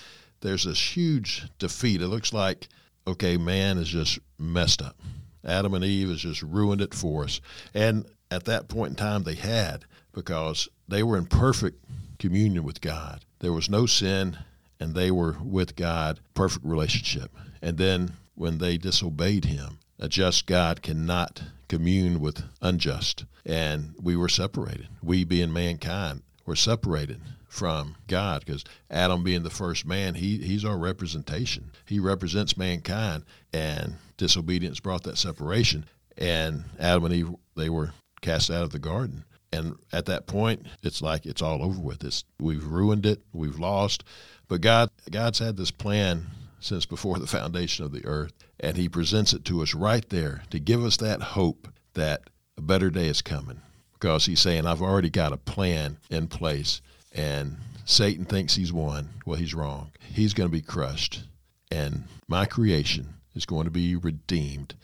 there's 0.40 0.64
this 0.64 0.96
huge 0.96 1.46
defeat. 1.58 2.00
It 2.00 2.08
looks 2.08 2.32
like 2.32 2.68
okay, 3.06 3.36
man 3.36 3.76
is 3.76 3.88
just 3.88 4.18
messed 4.38 4.80
up. 4.80 4.96
Adam 5.44 5.74
and 5.74 5.84
Eve 5.84 6.08
has 6.08 6.20
just 6.20 6.42
ruined 6.42 6.80
it 6.80 6.94
for 6.94 7.24
us, 7.24 7.40
and 7.74 8.06
at 8.30 8.44
that 8.46 8.68
point 8.68 8.90
in 8.90 8.96
time, 8.96 9.24
they 9.24 9.34
had 9.34 9.84
because 10.12 10.68
they 10.88 11.02
were 11.02 11.18
in 11.18 11.26
perfect 11.26 11.84
communion 12.18 12.64
with 12.64 12.80
God. 12.80 13.24
There 13.40 13.52
was 13.52 13.68
no 13.68 13.84
sin 13.84 14.38
and 14.80 14.94
they 14.94 15.10
were 15.10 15.36
with 15.42 15.76
God, 15.76 16.20
perfect 16.34 16.64
relationship. 16.64 17.30
And 17.62 17.78
then 17.78 18.12
when 18.34 18.58
they 18.58 18.76
disobeyed 18.76 19.44
him, 19.44 19.78
a 19.98 20.08
just 20.08 20.46
God 20.46 20.82
cannot 20.82 21.42
commune 21.68 22.20
with 22.20 22.42
unjust. 22.60 23.24
And 23.46 23.94
we 24.00 24.16
were 24.16 24.28
separated. 24.28 24.88
We, 25.02 25.24
being 25.24 25.52
mankind, 25.52 26.22
were 26.46 26.56
separated 26.56 27.20
from 27.48 27.94
God 28.08 28.44
because 28.44 28.64
Adam, 28.90 29.22
being 29.22 29.44
the 29.44 29.50
first 29.50 29.86
man, 29.86 30.14
he, 30.14 30.38
he's 30.38 30.64
our 30.64 30.76
representation. 30.76 31.70
He 31.86 32.00
represents 32.00 32.56
mankind, 32.56 33.24
and 33.52 33.94
disobedience 34.16 34.80
brought 34.80 35.04
that 35.04 35.18
separation. 35.18 35.84
And 36.18 36.64
Adam 36.78 37.04
and 37.04 37.14
Eve, 37.14 37.30
they 37.56 37.68
were 37.68 37.92
cast 38.20 38.50
out 38.50 38.64
of 38.64 38.70
the 38.70 38.78
garden. 38.78 39.24
And 39.52 39.76
at 39.92 40.06
that 40.06 40.26
point, 40.26 40.66
it's 40.82 41.00
like 41.00 41.26
it's 41.26 41.42
all 41.42 41.62
over 41.62 41.80
with. 41.80 42.02
It's, 42.02 42.24
we've 42.40 42.66
ruined 42.66 43.06
it. 43.06 43.22
We've 43.32 43.58
lost. 43.58 44.02
But 44.48 44.60
God, 44.60 44.90
God's 45.10 45.38
had 45.38 45.56
this 45.56 45.70
plan 45.70 46.26
since 46.60 46.86
before 46.86 47.18
the 47.18 47.26
foundation 47.26 47.84
of 47.84 47.92
the 47.92 48.04
earth, 48.04 48.32
and 48.60 48.76
He 48.76 48.88
presents 48.88 49.32
it 49.32 49.44
to 49.46 49.62
us 49.62 49.74
right 49.74 50.08
there 50.08 50.42
to 50.50 50.58
give 50.58 50.84
us 50.84 50.96
that 50.98 51.20
hope 51.20 51.68
that 51.94 52.30
a 52.56 52.62
better 52.62 52.90
day 52.90 53.08
is 53.08 53.22
coming. 53.22 53.60
Because 53.92 54.26
He's 54.26 54.40
saying, 54.40 54.66
I've 54.66 54.82
already 54.82 55.10
got 55.10 55.32
a 55.32 55.38
plan 55.38 55.98
in 56.10 56.28
place, 56.28 56.80
and 57.12 57.56
Satan 57.84 58.24
thinks 58.24 58.54
he's 58.54 58.72
won. 58.72 59.10
Well, 59.26 59.38
he's 59.38 59.54
wrong. 59.54 59.92
He's 60.00 60.34
going 60.34 60.48
to 60.48 60.52
be 60.52 60.62
crushed, 60.62 61.24
and 61.70 62.04
my 62.28 62.46
creation 62.46 63.14
is 63.34 63.44
going 63.44 63.64
to 63.64 63.70
be 63.70 63.94
redeemed 63.94 64.74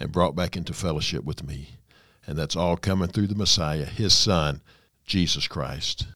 and 0.00 0.12
brought 0.12 0.34
back 0.34 0.56
into 0.56 0.72
fellowship 0.72 1.24
with 1.24 1.46
me. 1.46 1.70
And 2.26 2.36
that's 2.36 2.56
all 2.56 2.76
coming 2.76 3.08
through 3.08 3.28
the 3.28 3.34
Messiah, 3.34 3.84
His 3.84 4.14
Son, 4.14 4.62
Jesus 5.04 5.46
Christ. 5.46 6.06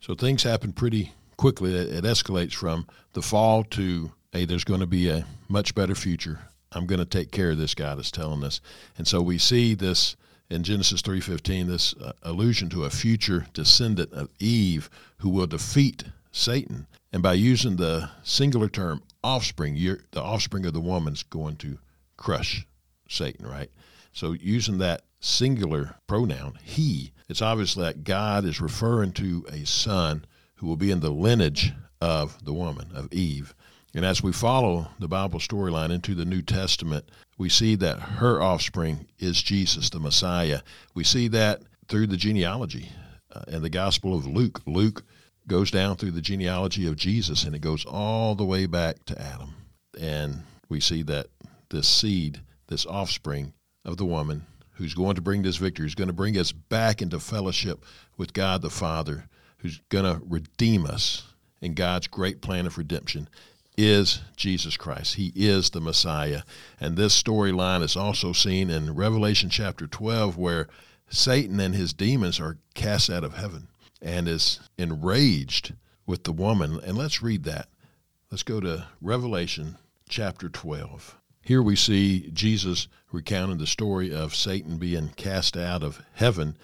So 0.00 0.14
things 0.14 0.42
happen 0.42 0.72
pretty 0.72 1.12
quickly 1.40 1.74
it, 1.74 1.88
it 1.88 2.04
escalates 2.04 2.52
from 2.52 2.86
the 3.14 3.22
fall 3.22 3.64
to 3.64 4.12
hey, 4.30 4.44
there's 4.44 4.62
going 4.62 4.80
to 4.80 4.86
be 4.86 5.08
a 5.08 5.24
much 5.48 5.74
better 5.74 5.94
future. 5.94 6.38
I'm 6.70 6.86
going 6.86 6.98
to 6.98 7.06
take 7.06 7.32
care 7.32 7.52
of 7.52 7.56
this 7.58 7.74
God 7.74 7.98
is 7.98 8.10
telling 8.10 8.44
us, 8.44 8.60
and 8.98 9.08
so 9.08 9.22
we 9.22 9.38
see 9.38 9.74
this 9.74 10.16
in 10.50 10.62
Genesis 10.64 11.00
3:15, 11.00 11.66
this 11.66 11.94
uh, 11.94 12.12
allusion 12.22 12.68
to 12.68 12.84
a 12.84 12.90
future 12.90 13.46
descendant 13.54 14.12
of 14.12 14.28
Eve 14.38 14.90
who 15.20 15.30
will 15.30 15.46
defeat 15.46 16.04
Satan, 16.30 16.86
and 17.10 17.22
by 17.22 17.32
using 17.32 17.76
the 17.76 18.10
singular 18.22 18.68
term 18.68 19.02
offspring, 19.24 19.76
the 19.76 20.22
offspring 20.22 20.66
of 20.66 20.74
the 20.74 20.80
woman's 20.80 21.22
going 21.22 21.56
to 21.56 21.78
crush 22.18 22.66
Satan, 23.08 23.46
right? 23.46 23.70
So 24.12 24.32
using 24.32 24.76
that 24.78 25.04
singular 25.20 25.96
pronoun, 26.06 26.58
he, 26.62 27.12
it's 27.30 27.40
obvious 27.40 27.74
that 27.76 28.04
God 28.04 28.44
is 28.44 28.60
referring 28.60 29.12
to 29.12 29.46
a 29.50 29.64
son 29.64 30.26
who 30.60 30.66
will 30.66 30.76
be 30.76 30.90
in 30.90 31.00
the 31.00 31.10
lineage 31.10 31.72
of 32.02 32.44
the 32.44 32.52
woman, 32.52 32.90
of 32.94 33.10
Eve. 33.12 33.54
And 33.94 34.04
as 34.04 34.22
we 34.22 34.30
follow 34.30 34.88
the 34.98 35.08
Bible 35.08 35.40
storyline 35.40 35.90
into 35.90 36.14
the 36.14 36.26
New 36.26 36.42
Testament, 36.42 37.08
we 37.38 37.48
see 37.48 37.76
that 37.76 37.98
her 37.98 38.42
offspring 38.42 39.06
is 39.18 39.42
Jesus, 39.42 39.88
the 39.88 39.98
Messiah. 39.98 40.60
We 40.94 41.02
see 41.02 41.28
that 41.28 41.62
through 41.88 42.08
the 42.08 42.18
genealogy 42.18 42.90
uh, 43.34 43.42
in 43.48 43.62
the 43.62 43.70
Gospel 43.70 44.14
of 44.14 44.26
Luke. 44.26 44.60
Luke 44.66 45.02
goes 45.48 45.70
down 45.70 45.96
through 45.96 46.10
the 46.10 46.20
genealogy 46.20 46.86
of 46.86 46.96
Jesus 46.96 47.44
and 47.44 47.56
it 47.56 47.60
goes 47.60 47.86
all 47.86 48.34
the 48.34 48.44
way 48.44 48.66
back 48.66 49.02
to 49.06 49.20
Adam. 49.20 49.54
And 49.98 50.42
we 50.68 50.78
see 50.78 51.02
that 51.04 51.28
this 51.70 51.88
seed, 51.88 52.42
this 52.68 52.84
offspring 52.84 53.54
of 53.86 53.96
the 53.96 54.04
woman 54.04 54.44
who's 54.72 54.94
going 54.94 55.14
to 55.14 55.22
bring 55.22 55.42
this 55.42 55.56
victory, 55.56 55.86
is 55.86 55.94
going 55.94 56.08
to 56.08 56.14
bring 56.14 56.36
us 56.36 56.52
back 56.52 57.00
into 57.00 57.18
fellowship 57.18 57.82
with 58.18 58.34
God 58.34 58.60
the 58.60 58.70
Father 58.70 59.24
who's 59.60 59.80
going 59.88 60.04
to 60.04 60.22
redeem 60.26 60.86
us 60.86 61.28
in 61.60 61.74
God's 61.74 62.06
great 62.06 62.40
plan 62.40 62.66
of 62.66 62.78
redemption 62.78 63.28
is 63.76 64.20
Jesus 64.36 64.76
Christ. 64.76 65.14
He 65.14 65.32
is 65.34 65.70
the 65.70 65.80
Messiah. 65.80 66.42
And 66.78 66.96
this 66.96 67.20
storyline 67.20 67.82
is 67.82 67.96
also 67.96 68.32
seen 68.32 68.68
in 68.68 68.94
Revelation 68.94 69.48
chapter 69.48 69.86
12, 69.86 70.36
where 70.36 70.68
Satan 71.08 71.60
and 71.60 71.74
his 71.74 71.92
demons 71.92 72.40
are 72.40 72.58
cast 72.74 73.10
out 73.10 73.24
of 73.24 73.34
heaven 73.34 73.68
and 74.02 74.28
is 74.28 74.60
enraged 74.76 75.74
with 76.06 76.24
the 76.24 76.32
woman. 76.32 76.80
And 76.84 76.96
let's 76.96 77.22
read 77.22 77.44
that. 77.44 77.68
Let's 78.30 78.42
go 78.42 78.60
to 78.60 78.86
Revelation 79.00 79.76
chapter 80.08 80.48
12. 80.48 81.16
Here 81.42 81.62
we 81.62 81.74
see 81.74 82.30
Jesus 82.32 82.86
recounting 83.12 83.58
the 83.58 83.66
story 83.66 84.14
of 84.14 84.34
Satan 84.34 84.78
being 84.78 85.08
cast 85.16 85.56
out 85.56 85.82
of 85.82 86.02
heaven. 86.12 86.56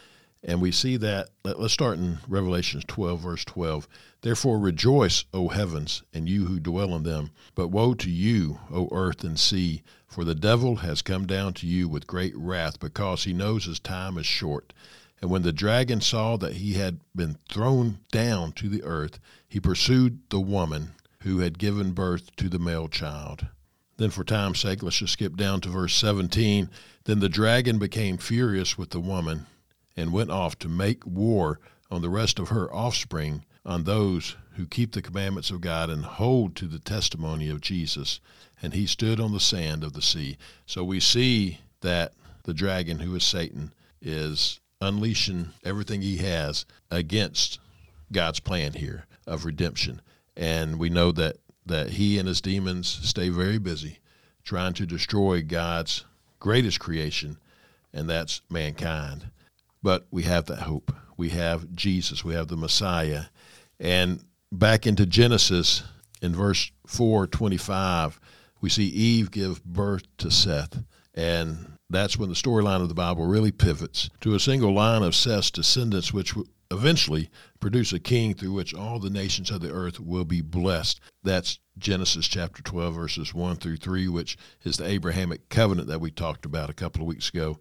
And 0.42 0.60
we 0.60 0.70
see 0.70 0.96
that, 0.98 1.30
let, 1.44 1.56
us 1.56 1.72
start 1.72 1.98
in 1.98 2.18
Revelation 2.28 2.80
12, 2.86 3.20
verse 3.20 3.44
12. 3.44 3.88
Therefore 4.20 4.58
rejoice, 4.58 5.24
O 5.34 5.48
heavens, 5.48 6.02
and 6.12 6.28
you 6.28 6.44
who 6.46 6.60
dwell 6.60 6.94
in 6.94 7.02
them. 7.02 7.30
But 7.54 7.68
woe 7.68 7.94
to 7.94 8.10
you, 8.10 8.60
O 8.70 8.88
earth 8.92 9.24
and 9.24 9.40
sea, 9.40 9.82
for 10.06 10.24
the 10.24 10.34
devil 10.34 10.76
has 10.76 11.02
come 11.02 11.26
down 11.26 11.54
to 11.54 11.66
you 11.66 11.88
with 11.88 12.06
great 12.06 12.36
wrath, 12.36 12.78
because 12.78 13.24
he 13.24 13.32
knows 13.32 13.64
his 13.64 13.80
time 13.80 14.18
is 14.18 14.26
short. 14.26 14.72
And 15.20 15.30
when 15.30 15.42
the 15.42 15.52
dragon 15.52 16.00
saw 16.00 16.36
that 16.36 16.54
he 16.54 16.74
had 16.74 17.00
been 17.14 17.38
thrown 17.48 17.98
down 18.12 18.52
to 18.52 18.68
the 18.68 18.84
earth, 18.84 19.18
he 19.48 19.58
pursued 19.58 20.20
the 20.28 20.40
woman 20.40 20.92
who 21.20 21.38
had 21.38 21.58
given 21.58 21.92
birth 21.92 22.36
to 22.36 22.48
the 22.48 22.58
male 22.58 22.88
child. 22.88 23.46
Then, 23.96 24.10
for 24.10 24.22
time's 24.22 24.60
sake, 24.60 24.82
let's 24.82 24.98
just 24.98 25.14
skip 25.14 25.36
down 25.36 25.62
to 25.62 25.70
verse 25.70 25.94
17. 25.94 26.68
Then 27.04 27.20
the 27.20 27.28
dragon 27.28 27.78
became 27.78 28.18
furious 28.18 28.76
with 28.76 28.90
the 28.90 29.00
woman 29.00 29.46
and 29.96 30.12
went 30.12 30.30
off 30.30 30.58
to 30.58 30.68
make 30.68 31.06
war 31.06 31.58
on 31.90 32.02
the 32.02 32.08
rest 32.08 32.38
of 32.38 32.48
her 32.48 32.72
offspring, 32.72 33.44
on 33.64 33.84
those 33.84 34.36
who 34.54 34.66
keep 34.66 34.92
the 34.92 35.02
commandments 35.02 35.50
of 35.50 35.60
God 35.60 35.90
and 35.90 36.04
hold 36.04 36.54
to 36.56 36.66
the 36.66 36.78
testimony 36.78 37.48
of 37.48 37.60
Jesus. 37.60 38.20
And 38.62 38.74
he 38.74 38.86
stood 38.86 39.20
on 39.20 39.32
the 39.32 39.40
sand 39.40 39.84
of 39.84 39.92
the 39.92 40.02
sea. 40.02 40.36
So 40.66 40.84
we 40.84 41.00
see 41.00 41.60
that 41.80 42.12
the 42.44 42.54
dragon, 42.54 43.00
who 43.00 43.14
is 43.14 43.24
Satan, 43.24 43.72
is 44.00 44.60
unleashing 44.80 45.50
everything 45.64 46.02
he 46.02 46.18
has 46.18 46.64
against 46.90 47.58
God's 48.12 48.40
plan 48.40 48.74
here 48.74 49.06
of 49.26 49.44
redemption. 49.44 50.00
And 50.36 50.78
we 50.78 50.90
know 50.90 51.12
that 51.12 51.36
that 51.66 51.90
he 51.90 52.18
and 52.18 52.28
his 52.28 52.40
demons 52.40 52.86
stay 52.86 53.28
very 53.28 53.58
busy 53.58 53.98
trying 54.44 54.72
to 54.72 54.86
destroy 54.86 55.42
God's 55.42 56.04
greatest 56.38 56.78
creation, 56.78 57.36
and 57.92 58.08
that's 58.08 58.40
mankind. 58.48 59.30
But 59.86 60.08
we 60.10 60.24
have 60.24 60.46
that 60.46 60.62
hope. 60.62 60.92
We 61.16 61.28
have 61.28 61.72
Jesus. 61.72 62.24
We 62.24 62.34
have 62.34 62.48
the 62.48 62.56
Messiah. 62.56 63.26
And 63.78 64.24
back 64.50 64.84
into 64.84 65.06
Genesis 65.06 65.84
in 66.20 66.34
verse 66.34 66.72
425, 66.88 68.18
we 68.60 68.68
see 68.68 68.86
Eve 68.88 69.30
give 69.30 69.64
birth 69.64 70.02
to 70.18 70.28
Seth. 70.28 70.82
And 71.14 71.74
that's 71.88 72.18
when 72.18 72.30
the 72.30 72.34
storyline 72.34 72.82
of 72.82 72.88
the 72.88 72.96
Bible 72.96 73.26
really 73.26 73.52
pivots 73.52 74.10
to 74.22 74.34
a 74.34 74.40
single 74.40 74.74
line 74.74 75.04
of 75.04 75.14
Seth's 75.14 75.52
descendants, 75.52 76.12
which 76.12 76.34
eventually 76.72 77.30
produce 77.60 77.92
a 77.92 78.00
king 78.00 78.34
through 78.34 78.54
which 78.54 78.74
all 78.74 78.98
the 78.98 79.08
nations 79.08 79.52
of 79.52 79.60
the 79.60 79.70
earth 79.70 80.00
will 80.00 80.24
be 80.24 80.40
blessed. 80.40 80.98
That's 81.22 81.60
Genesis 81.78 82.26
chapter 82.26 82.60
12, 82.60 82.92
verses 82.92 83.32
1 83.32 83.54
through 83.58 83.76
3, 83.76 84.08
which 84.08 84.36
is 84.64 84.78
the 84.78 84.88
Abrahamic 84.88 85.48
covenant 85.48 85.86
that 85.86 86.00
we 86.00 86.10
talked 86.10 86.44
about 86.44 86.70
a 86.70 86.74
couple 86.74 87.02
of 87.02 87.06
weeks 87.06 87.28
ago. 87.28 87.60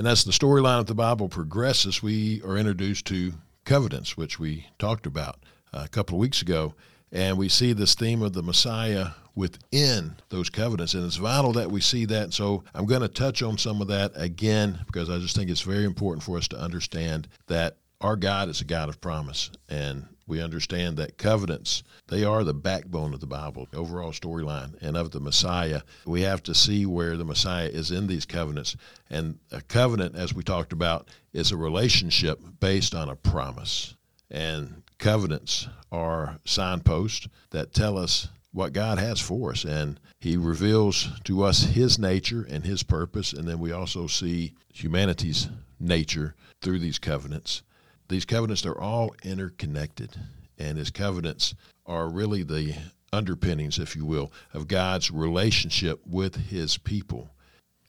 And 0.00 0.08
as 0.08 0.24
the 0.24 0.32
storyline 0.32 0.80
of 0.80 0.86
the 0.86 0.94
Bible 0.94 1.28
progresses, 1.28 2.02
we 2.02 2.40
are 2.40 2.56
introduced 2.56 3.04
to 3.08 3.34
covenants, 3.66 4.16
which 4.16 4.38
we 4.38 4.64
talked 4.78 5.04
about 5.04 5.40
uh, 5.74 5.82
a 5.84 5.88
couple 5.88 6.14
of 6.14 6.20
weeks 6.20 6.40
ago. 6.40 6.74
And 7.12 7.36
we 7.36 7.50
see 7.50 7.74
this 7.74 7.94
theme 7.94 8.22
of 8.22 8.32
the 8.32 8.42
Messiah 8.42 9.08
within 9.34 10.16
those 10.30 10.48
covenants. 10.48 10.94
And 10.94 11.04
it's 11.04 11.16
vital 11.16 11.52
that 11.52 11.70
we 11.70 11.82
see 11.82 12.06
that. 12.06 12.32
So 12.32 12.64
I'm 12.74 12.86
going 12.86 13.02
to 13.02 13.08
touch 13.08 13.42
on 13.42 13.58
some 13.58 13.82
of 13.82 13.88
that 13.88 14.12
again 14.14 14.78
because 14.86 15.10
I 15.10 15.18
just 15.18 15.36
think 15.36 15.50
it's 15.50 15.60
very 15.60 15.84
important 15.84 16.22
for 16.22 16.38
us 16.38 16.48
to 16.48 16.58
understand 16.58 17.28
that 17.48 17.76
our 18.00 18.16
God 18.16 18.48
is 18.48 18.62
a 18.62 18.64
God 18.64 18.88
of 18.88 19.02
promise, 19.02 19.50
and 19.68 20.06
we 20.30 20.40
understand 20.40 20.96
that 20.96 21.18
covenants 21.18 21.82
they 22.06 22.24
are 22.24 22.44
the 22.44 22.54
backbone 22.54 23.12
of 23.12 23.20
the 23.20 23.26
bible 23.26 23.68
overall 23.74 24.12
storyline 24.12 24.80
and 24.80 24.96
of 24.96 25.10
the 25.10 25.20
messiah. 25.20 25.82
We 26.06 26.22
have 26.22 26.42
to 26.44 26.54
see 26.54 26.86
where 26.86 27.16
the 27.16 27.24
messiah 27.24 27.66
is 27.66 27.90
in 27.90 28.06
these 28.06 28.26
covenants. 28.26 28.76
And 29.08 29.38
a 29.50 29.60
covenant 29.60 30.14
as 30.14 30.32
we 30.32 30.42
talked 30.42 30.72
about 30.72 31.08
is 31.32 31.50
a 31.50 31.56
relationship 31.56 32.40
based 32.60 32.94
on 32.94 33.08
a 33.08 33.16
promise. 33.16 33.96
And 34.30 34.82
covenants 34.98 35.68
are 35.90 36.38
signposts 36.44 37.28
that 37.50 37.74
tell 37.74 37.98
us 37.98 38.28
what 38.52 38.72
god 38.72 38.98
has 38.98 39.20
for 39.20 39.50
us. 39.50 39.64
And 39.64 39.98
he 40.20 40.36
reveals 40.36 41.08
to 41.24 41.42
us 41.42 41.62
his 41.62 41.98
nature 41.98 42.46
and 42.48 42.64
his 42.64 42.82
purpose. 42.82 43.32
And 43.32 43.48
then 43.48 43.58
we 43.58 43.72
also 43.72 44.06
see 44.06 44.54
humanity's 44.72 45.48
nature 45.78 46.34
through 46.60 46.78
these 46.78 46.98
covenants 46.98 47.62
these 48.10 48.24
covenants 48.26 48.66
are 48.66 48.78
all 48.78 49.14
interconnected, 49.22 50.10
and 50.58 50.76
his 50.76 50.90
covenants 50.90 51.54
are 51.86 52.10
really 52.10 52.42
the 52.42 52.74
underpinnings, 53.12 53.78
if 53.78 53.96
you 53.96 54.04
will, 54.04 54.30
of 54.52 54.68
God's 54.68 55.10
relationship 55.10 56.00
with 56.06 56.36
his 56.50 56.76
people. 56.76 57.30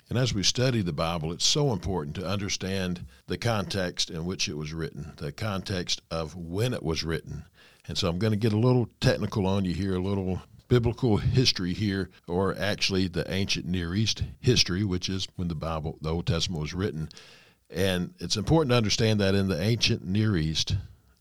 And 0.10 0.18
as 0.18 0.34
we 0.34 0.44
study 0.44 0.82
the 0.82 0.94
Bible, 0.94 1.32
it's 1.32 1.46
so 1.46 1.72
important 1.72 2.16
to 2.18 2.28
understand 2.28 3.06
the 3.28 3.38
context 3.38 4.10
in 4.10 4.26
which 4.26 4.48
it 4.48 4.58
was 4.58 4.74
written, 4.74 5.14
the 5.18 5.32
context 5.32 6.02
of 6.12 6.36
when 6.36 6.74
it 6.74 6.84
was 6.84 7.04
written. 7.04 7.46
And 7.88 7.98
so 7.98 8.08
I'm 8.08 8.20
going 8.20 8.34
to 8.34 8.38
get 8.38 8.54
a 8.54 8.60
little 8.60 8.90
technical 9.00 9.48
on 9.48 9.66
you 9.66 9.74
here, 9.74 9.96
a 9.96 10.00
little 10.00 10.42
biblical 10.68 11.18
history 11.18 11.74
here, 11.74 12.10
or 12.28 12.56
actually 12.58 13.08
the 13.08 13.30
ancient 13.32 13.66
Near 13.66 13.96
East 13.96 14.24
history, 14.40 14.84
which 14.84 15.10
is 15.10 15.28
when 15.36 15.48
the 15.48 15.56
Bible, 15.56 15.98
the 16.02 16.14
Old 16.14 16.28
Testament 16.28 16.62
was 16.62 16.74
written. 16.74 17.10
And 17.74 18.14
it's 18.20 18.38
important 18.38 18.72
to 18.72 18.78
understand 18.78 19.20
that 19.22 19.36
in 19.36 19.48
the 19.48 19.62
ancient 19.62 20.06
Near 20.06 20.36
East, 20.36 20.76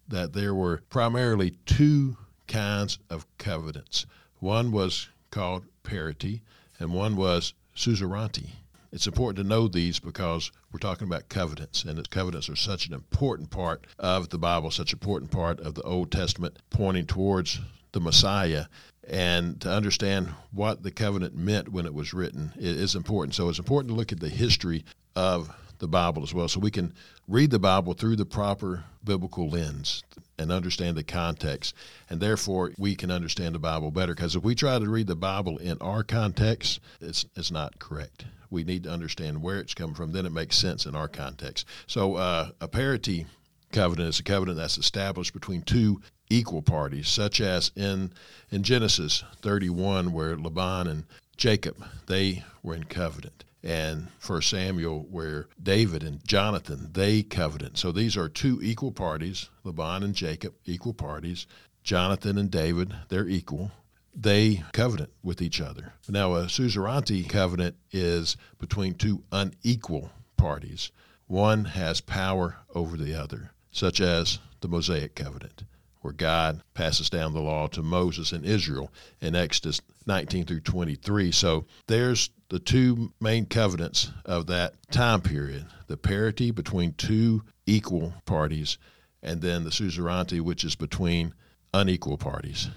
that 0.08 0.32
there 0.32 0.54
were 0.54 0.82
primarily 0.90 1.52
two 1.66 2.16
kinds 2.48 2.98
of 3.08 3.26
covenants. 3.38 4.06
One 4.40 4.72
was 4.72 5.08
called 5.30 5.64
parity, 5.84 6.42
and 6.80 6.92
one 6.92 7.14
was 7.14 7.54
suzerainty. 7.74 8.50
It's 8.92 9.06
important 9.06 9.36
to 9.36 9.48
know 9.48 9.68
these 9.68 10.00
because 10.00 10.50
we're 10.72 10.80
talking 10.80 11.06
about 11.06 11.28
covenants, 11.28 11.84
and 11.84 12.10
covenants 12.10 12.48
are 12.48 12.56
such 12.56 12.88
an 12.88 12.94
important 12.94 13.50
part 13.50 13.86
of 14.00 14.30
the 14.30 14.38
Bible, 14.38 14.72
such 14.72 14.92
an 14.92 14.96
important 14.96 15.30
part 15.30 15.60
of 15.60 15.76
the 15.76 15.82
Old 15.82 16.10
Testament, 16.10 16.58
pointing 16.70 17.06
towards 17.06 17.60
the 17.92 18.00
Messiah. 18.00 18.64
And 19.08 19.60
to 19.60 19.70
understand 19.70 20.34
what 20.50 20.82
the 20.82 20.90
covenant 20.90 21.36
meant 21.36 21.68
when 21.68 21.86
it 21.86 21.94
was 21.94 22.12
written 22.12 22.52
is 22.56 22.96
important. 22.96 23.34
So 23.34 23.48
it's 23.48 23.58
important 23.58 23.90
to 23.90 23.96
look 23.96 24.10
at 24.10 24.20
the 24.20 24.28
history 24.28 24.84
of 25.14 25.54
the 25.80 25.88
Bible 25.88 26.22
as 26.22 26.32
well. 26.32 26.46
So 26.46 26.60
we 26.60 26.70
can 26.70 26.94
read 27.26 27.50
the 27.50 27.58
Bible 27.58 27.94
through 27.94 28.16
the 28.16 28.24
proper 28.24 28.84
biblical 29.02 29.48
lens 29.48 30.04
and 30.38 30.52
understand 30.52 30.96
the 30.96 31.02
context. 31.02 31.74
And 32.08 32.20
therefore, 32.20 32.72
we 32.78 32.94
can 32.94 33.10
understand 33.10 33.54
the 33.54 33.58
Bible 33.58 33.90
better. 33.90 34.14
Because 34.14 34.36
if 34.36 34.44
we 34.44 34.54
try 34.54 34.78
to 34.78 34.88
read 34.88 35.06
the 35.06 35.16
Bible 35.16 35.58
in 35.58 35.78
our 35.80 36.02
context, 36.02 36.80
it's, 37.00 37.26
it's 37.34 37.50
not 37.50 37.78
correct. 37.78 38.24
We 38.50 38.64
need 38.64 38.84
to 38.84 38.90
understand 38.90 39.42
where 39.42 39.58
it's 39.58 39.74
coming 39.74 39.94
from. 39.94 40.12
Then 40.12 40.26
it 40.26 40.32
makes 40.32 40.56
sense 40.56 40.86
in 40.86 40.94
our 40.94 41.08
context. 41.08 41.66
So 41.86 42.14
uh, 42.14 42.50
a 42.60 42.68
parity 42.68 43.26
covenant 43.72 44.08
is 44.08 44.20
a 44.20 44.24
covenant 44.24 44.58
that's 44.58 44.78
established 44.78 45.32
between 45.32 45.62
two 45.62 46.00
equal 46.28 46.62
parties, 46.62 47.08
such 47.08 47.40
as 47.40 47.70
in 47.76 48.12
in 48.50 48.62
Genesis 48.62 49.24
31, 49.42 50.12
where 50.12 50.36
Laban 50.36 50.86
and 50.88 51.04
Jacob 51.36 51.76
they 52.06 52.44
were 52.62 52.74
in 52.74 52.84
covenant 52.84 53.44
and 53.62 54.09
for 54.18 54.40
Samuel 54.40 55.07
where 55.11 55.49
David 55.62 56.03
and 56.03 56.25
Jonathan 56.27 56.90
they 56.92 57.23
covenant. 57.23 57.79
So 57.79 57.92
these 57.92 58.16
are 58.16 58.29
two 58.29 58.61
equal 58.62 58.92
parties, 58.92 59.51
Laban 59.64 60.03
and 60.03 60.14
Jacob, 60.14 60.55
equal 60.64 60.94
parties. 60.94 61.46
Jonathan 61.83 62.38
and 62.38 62.51
David, 62.51 62.94
they're 63.09 63.29
equal. 63.29 63.70
They 64.14 64.64
covenant 64.73 65.11
with 65.23 65.40
each 65.40 65.61
other. 65.61 65.94
Now 66.09 66.35
a 66.35 66.49
suzerainty 66.49 67.25
covenant 67.25 67.77
is 67.92 68.37
between 68.59 68.94
two 68.94 69.23
unequal 69.31 70.11
parties. 70.37 70.90
One 71.27 71.66
has 71.66 72.01
power 72.01 72.57
over 72.75 72.96
the 72.96 73.14
other, 73.14 73.53
such 73.70 74.01
as 74.01 74.40
the 74.61 74.68
Mosaic 74.68 75.14
covenant 75.14 75.64
where 76.00 76.12
God 76.12 76.62
passes 76.74 77.10
down 77.10 77.32
the 77.32 77.40
law 77.40 77.66
to 77.68 77.82
Moses 77.82 78.32
and 78.32 78.44
Israel 78.44 78.92
in 79.20 79.34
Exodus 79.34 79.80
19 80.06 80.46
through 80.46 80.60
23. 80.60 81.30
So 81.30 81.66
there's 81.86 82.30
the 82.48 82.58
two 82.58 83.12
main 83.20 83.46
covenants 83.46 84.10
of 84.24 84.46
that 84.46 84.74
time 84.90 85.20
period 85.20 85.66
the 85.86 85.96
parity 85.96 86.52
between 86.52 86.92
two 86.92 87.42
equal 87.66 88.14
parties, 88.24 88.78
and 89.22 89.42
then 89.42 89.64
the 89.64 89.72
suzerainty, 89.72 90.40
which 90.40 90.62
is 90.62 90.76
between 90.76 91.34
unequal 91.74 92.16
parties. 92.16 92.68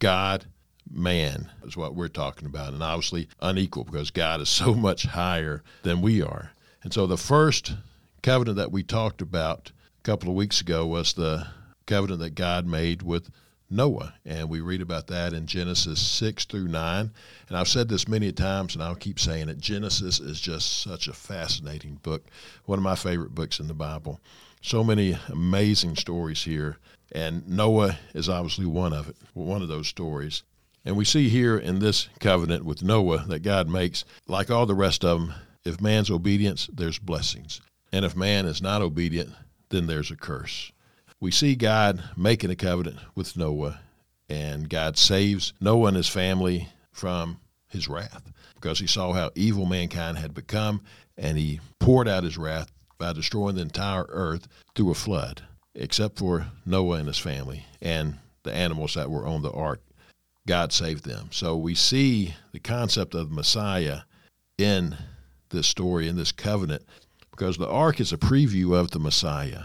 God, 0.00 0.46
man 0.90 1.48
is 1.64 1.76
what 1.76 1.94
we're 1.94 2.08
talking 2.08 2.46
about, 2.46 2.72
and 2.72 2.82
obviously 2.82 3.28
unequal 3.40 3.84
because 3.84 4.10
God 4.10 4.40
is 4.40 4.48
so 4.48 4.74
much 4.88 5.04
higher 5.04 5.62
than 5.82 6.02
we 6.02 6.22
are. 6.22 6.50
And 6.82 6.92
so 6.92 7.06
the 7.06 7.16
first 7.16 7.74
covenant 8.22 8.56
that 8.56 8.72
we 8.72 8.82
talked 8.82 9.22
about 9.22 9.70
a 9.98 10.02
couple 10.02 10.28
of 10.28 10.34
weeks 10.34 10.60
ago 10.60 10.86
was 10.86 11.12
the 11.12 11.46
covenant 11.90 12.20
that 12.20 12.36
God 12.36 12.66
made 12.66 13.02
with 13.02 13.30
Noah. 13.68 14.14
And 14.24 14.48
we 14.48 14.60
read 14.60 14.80
about 14.80 15.08
that 15.08 15.32
in 15.32 15.46
Genesis 15.46 16.00
6 16.00 16.44
through 16.44 16.68
9. 16.68 17.10
And 17.48 17.56
I've 17.56 17.66
said 17.66 17.88
this 17.88 18.06
many 18.06 18.30
times, 18.30 18.74
and 18.74 18.82
I'll 18.82 18.94
keep 18.94 19.18
saying 19.18 19.48
it. 19.48 19.58
Genesis 19.58 20.20
is 20.20 20.40
just 20.40 20.82
such 20.82 21.08
a 21.08 21.12
fascinating 21.12 21.96
book, 21.96 22.26
one 22.64 22.78
of 22.78 22.84
my 22.84 22.94
favorite 22.94 23.34
books 23.34 23.58
in 23.58 23.66
the 23.66 23.74
Bible. 23.74 24.20
So 24.62 24.84
many 24.84 25.18
amazing 25.28 25.96
stories 25.96 26.44
here. 26.44 26.78
And 27.10 27.48
Noah 27.48 27.98
is 28.14 28.28
obviously 28.28 28.66
one 28.66 28.92
of 28.92 29.08
it, 29.08 29.16
one 29.34 29.62
of 29.62 29.68
those 29.68 29.88
stories. 29.88 30.44
And 30.84 30.96
we 30.96 31.04
see 31.04 31.28
here 31.28 31.58
in 31.58 31.80
this 31.80 32.08
covenant 32.20 32.64
with 32.64 32.84
Noah 32.84 33.24
that 33.26 33.40
God 33.40 33.68
makes, 33.68 34.04
like 34.28 34.48
all 34.48 34.64
the 34.64 34.74
rest 34.76 35.04
of 35.04 35.18
them, 35.18 35.34
if 35.64 35.80
man's 35.80 36.08
obedience, 36.08 36.70
there's 36.72 37.00
blessings. 37.00 37.60
And 37.92 38.04
if 38.04 38.14
man 38.14 38.46
is 38.46 38.62
not 38.62 38.80
obedient, 38.80 39.30
then 39.70 39.88
there's 39.88 40.12
a 40.12 40.16
curse 40.16 40.70
we 41.20 41.30
see 41.30 41.54
God 41.54 42.02
making 42.16 42.50
a 42.50 42.56
covenant 42.56 42.98
with 43.14 43.36
Noah, 43.36 43.80
and 44.28 44.68
God 44.68 44.96
saves 44.96 45.52
Noah 45.60 45.88
and 45.88 45.96
his 45.96 46.08
family 46.08 46.68
from 46.92 47.38
his 47.68 47.88
wrath 47.88 48.32
because 48.54 48.78
he 48.78 48.86
saw 48.86 49.12
how 49.12 49.30
evil 49.34 49.66
mankind 49.66 50.18
had 50.18 50.34
become, 50.34 50.82
and 51.16 51.36
he 51.36 51.60
poured 51.78 52.08
out 52.08 52.24
his 52.24 52.38
wrath 52.38 52.72
by 52.98 53.12
destroying 53.12 53.56
the 53.56 53.62
entire 53.62 54.06
earth 54.08 54.48
through 54.74 54.90
a 54.90 54.94
flood, 54.94 55.42
except 55.74 56.18
for 56.18 56.46
Noah 56.66 56.98
and 56.98 57.06
his 57.06 57.18
family 57.18 57.64
and 57.80 58.18
the 58.42 58.52
animals 58.52 58.94
that 58.94 59.10
were 59.10 59.26
on 59.26 59.42
the 59.42 59.52
ark. 59.52 59.80
God 60.46 60.72
saved 60.72 61.04
them. 61.04 61.28
So 61.32 61.56
we 61.56 61.74
see 61.74 62.34
the 62.52 62.60
concept 62.60 63.14
of 63.14 63.28
the 63.28 63.34
Messiah 63.34 64.00
in 64.58 64.96
this 65.50 65.66
story, 65.66 66.08
in 66.08 66.16
this 66.16 66.32
covenant, 66.32 66.82
because 67.30 67.56
the 67.56 67.68
ark 67.68 68.00
is 68.00 68.12
a 68.12 68.18
preview 68.18 68.74
of 68.74 68.90
the 68.90 68.98
Messiah 68.98 69.64